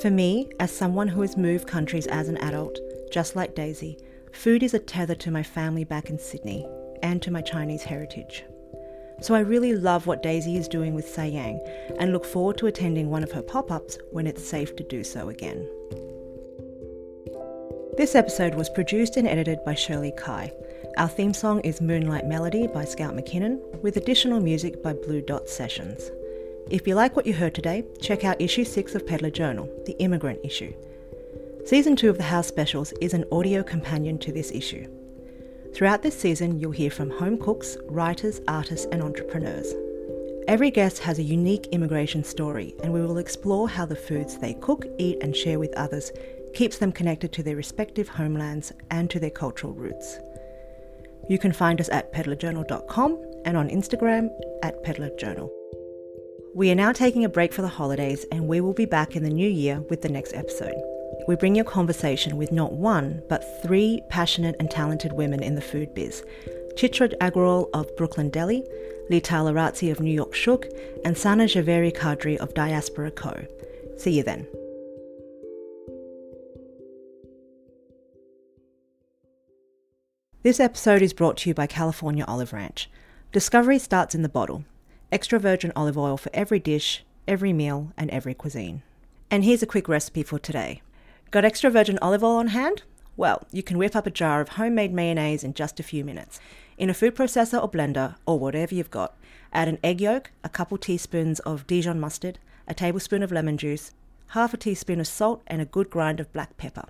For 0.00 0.10
me, 0.10 0.50
as 0.60 0.70
someone 0.70 1.08
who 1.08 1.22
has 1.22 1.36
moved 1.36 1.66
countries 1.66 2.06
as 2.06 2.28
an 2.28 2.36
adult, 2.38 2.78
just 3.10 3.34
like 3.34 3.56
Daisy, 3.56 3.98
food 4.30 4.62
is 4.62 4.74
a 4.74 4.78
tether 4.78 5.14
to 5.16 5.30
my 5.30 5.42
family 5.42 5.84
back 5.84 6.10
in 6.10 6.18
Sydney 6.18 6.66
and 7.02 7.20
to 7.22 7.30
my 7.30 7.40
Chinese 7.40 7.82
heritage. 7.82 8.44
So 9.22 9.34
I 9.34 9.40
really 9.40 9.74
love 9.74 10.06
what 10.06 10.22
Daisy 10.22 10.56
is 10.56 10.68
doing 10.68 10.94
with 10.94 11.06
Sayang 11.06 11.58
and 11.98 12.12
look 12.12 12.24
forward 12.24 12.58
to 12.58 12.66
attending 12.66 13.08
one 13.08 13.22
of 13.22 13.32
her 13.32 13.42
pop 13.42 13.70
ups 13.70 13.98
when 14.12 14.26
it's 14.26 14.46
safe 14.46 14.76
to 14.76 14.82
do 14.82 15.02
so 15.02 15.30
again. 15.30 15.66
This 17.96 18.14
episode 18.14 18.54
was 18.54 18.68
produced 18.68 19.16
and 19.16 19.26
edited 19.26 19.64
by 19.64 19.74
Shirley 19.74 20.12
Kai. 20.18 20.52
Our 20.98 21.08
theme 21.08 21.32
song 21.32 21.60
is 21.60 21.80
Moonlight 21.80 22.26
Melody 22.26 22.66
by 22.66 22.84
Scout 22.84 23.16
McKinnon, 23.16 23.58
with 23.80 23.96
additional 23.96 24.38
music 24.38 24.82
by 24.82 24.92
Blue 24.92 25.22
Dot 25.22 25.48
Sessions. 25.48 26.10
If 26.68 26.86
you 26.86 26.94
like 26.94 27.16
what 27.16 27.24
you 27.24 27.32
heard 27.32 27.54
today, 27.54 27.86
check 28.00 28.22
out 28.22 28.40
issue 28.40 28.64
6 28.64 28.94
of 28.94 29.06
Peddler 29.06 29.30
Journal, 29.30 29.70
the 29.86 29.96
immigrant 29.98 30.40
issue. 30.44 30.74
Season 31.64 31.96
2 31.96 32.10
of 32.10 32.18
the 32.18 32.24
House 32.24 32.48
Specials 32.48 32.92
is 33.00 33.14
an 33.14 33.24
audio 33.32 33.62
companion 33.62 34.18
to 34.18 34.30
this 34.30 34.50
issue. 34.50 34.86
Throughout 35.76 36.00
this 36.00 36.18
season, 36.18 36.58
you'll 36.58 36.70
hear 36.70 36.90
from 36.90 37.10
home 37.10 37.36
cooks, 37.36 37.76
writers, 37.84 38.40
artists, 38.48 38.86
and 38.92 39.02
entrepreneurs. 39.02 39.74
Every 40.48 40.70
guest 40.70 41.00
has 41.00 41.18
a 41.18 41.22
unique 41.22 41.66
immigration 41.66 42.24
story, 42.24 42.74
and 42.82 42.94
we 42.94 43.02
will 43.02 43.18
explore 43.18 43.68
how 43.68 43.84
the 43.84 43.94
foods 43.94 44.38
they 44.38 44.54
cook, 44.54 44.86
eat, 44.96 45.18
and 45.20 45.36
share 45.36 45.58
with 45.58 45.74
others 45.74 46.12
keeps 46.54 46.78
them 46.78 46.92
connected 46.92 47.30
to 47.34 47.42
their 47.42 47.56
respective 47.56 48.08
homelands 48.08 48.72
and 48.90 49.10
to 49.10 49.20
their 49.20 49.28
cultural 49.28 49.74
roots. 49.74 50.18
You 51.28 51.38
can 51.38 51.52
find 51.52 51.78
us 51.78 51.90
at 51.90 52.10
peddlerjournal.com 52.10 53.22
and 53.44 53.58
on 53.58 53.68
Instagram 53.68 54.30
at 54.62 54.82
peddlerjournal. 54.82 55.50
We 56.54 56.70
are 56.70 56.74
now 56.74 56.92
taking 56.92 57.26
a 57.26 57.28
break 57.28 57.52
for 57.52 57.60
the 57.60 57.68
holidays, 57.68 58.24
and 58.32 58.48
we 58.48 58.62
will 58.62 58.72
be 58.72 58.86
back 58.86 59.14
in 59.14 59.22
the 59.22 59.28
new 59.28 59.50
year 59.50 59.82
with 59.90 60.00
the 60.00 60.08
next 60.08 60.32
episode 60.32 60.95
we 61.26 61.34
bring 61.36 61.56
you 61.56 61.62
a 61.62 61.64
conversation 61.64 62.36
with 62.36 62.52
not 62.52 62.72
one, 62.72 63.22
but 63.28 63.62
three 63.62 64.00
passionate 64.08 64.56
and 64.60 64.70
talented 64.70 65.12
women 65.12 65.42
in 65.42 65.54
the 65.54 65.60
food 65.60 65.94
biz 65.94 66.22
Chitra 66.74 67.16
Agrawal 67.18 67.68
of 67.72 67.94
Brooklyn 67.96 68.30
Delhi, 68.30 68.62
Leetal 69.10 69.50
Arazi 69.50 69.90
of 69.90 70.00
New 70.00 70.12
York 70.12 70.34
Shuk, 70.34 70.66
and 71.04 71.16
Sana 71.16 71.44
Javeri 71.44 71.94
Kadri 71.94 72.36
of 72.36 72.54
Diaspora 72.54 73.10
Co. 73.10 73.46
See 73.96 74.12
you 74.12 74.22
then. 74.22 74.46
This 80.42 80.60
episode 80.60 81.02
is 81.02 81.12
brought 81.12 81.38
to 81.38 81.50
you 81.50 81.54
by 81.54 81.66
California 81.66 82.24
Olive 82.28 82.52
Ranch. 82.52 82.88
Discovery 83.32 83.80
starts 83.80 84.14
in 84.14 84.22
the 84.22 84.28
bottle. 84.28 84.64
Extra 85.10 85.40
virgin 85.40 85.72
olive 85.74 85.98
oil 85.98 86.16
for 86.16 86.30
every 86.32 86.60
dish, 86.60 87.04
every 87.26 87.52
meal, 87.52 87.92
and 87.96 88.10
every 88.10 88.34
cuisine. 88.34 88.82
And 89.28 89.42
here's 89.42 89.62
a 89.62 89.66
quick 89.66 89.88
recipe 89.88 90.22
for 90.22 90.38
today. 90.38 90.82
Got 91.32 91.44
extra 91.44 91.70
virgin 91.70 91.98
olive 92.00 92.22
oil 92.22 92.36
on 92.36 92.48
hand? 92.48 92.82
Well, 93.16 93.46
you 93.50 93.62
can 93.62 93.78
whip 93.78 93.96
up 93.96 94.06
a 94.06 94.10
jar 94.10 94.40
of 94.40 94.50
homemade 94.50 94.92
mayonnaise 94.92 95.42
in 95.42 95.54
just 95.54 95.80
a 95.80 95.82
few 95.82 96.04
minutes. 96.04 96.38
In 96.78 96.88
a 96.88 96.94
food 96.94 97.16
processor 97.16 97.60
or 97.60 97.70
blender, 97.70 98.14
or 98.26 98.38
whatever 98.38 98.74
you've 98.74 98.90
got, 98.90 99.16
add 99.52 99.66
an 99.66 99.78
egg 99.82 100.00
yolk, 100.00 100.30
a 100.44 100.48
couple 100.48 100.78
teaspoons 100.78 101.40
of 101.40 101.66
Dijon 101.66 101.98
mustard, 101.98 102.38
a 102.68 102.74
tablespoon 102.74 103.22
of 103.22 103.32
lemon 103.32 103.56
juice, 103.56 103.90
half 104.28 104.54
a 104.54 104.56
teaspoon 104.56 105.00
of 105.00 105.06
salt, 105.08 105.42
and 105.46 105.60
a 105.60 105.66
good 105.66 105.90
grind 105.90 106.20
of 106.20 106.32
black 106.32 106.56
pepper. 106.58 106.84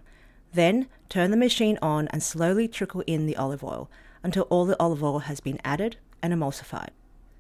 Then 0.52 0.88
turn 1.08 1.30
the 1.30 1.36
machine 1.36 1.78
on 1.80 2.08
and 2.08 2.22
slowly 2.22 2.68
trickle 2.68 3.04
in 3.06 3.26
the 3.26 3.36
olive 3.36 3.64
oil 3.64 3.88
until 4.22 4.44
all 4.44 4.66
the 4.66 4.80
olive 4.80 5.02
oil 5.02 5.20
has 5.20 5.40
been 5.40 5.60
added 5.64 5.96
and 6.22 6.34
emulsified. 6.34 6.90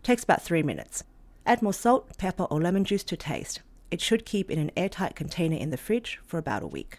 Takes 0.02 0.24
about 0.24 0.42
three 0.42 0.62
minutes. 0.62 1.04
Add 1.44 1.60
more 1.60 1.74
salt, 1.74 2.16
pepper, 2.16 2.44
or 2.44 2.60
lemon 2.60 2.84
juice 2.84 3.04
to 3.04 3.16
taste. 3.16 3.60
It 3.90 4.00
should 4.00 4.26
keep 4.26 4.50
in 4.50 4.58
an 4.58 4.72
airtight 4.76 5.14
container 5.14 5.56
in 5.56 5.70
the 5.70 5.76
fridge 5.76 6.18
for 6.24 6.38
about 6.38 6.62
a 6.62 6.66
week. 6.66 6.98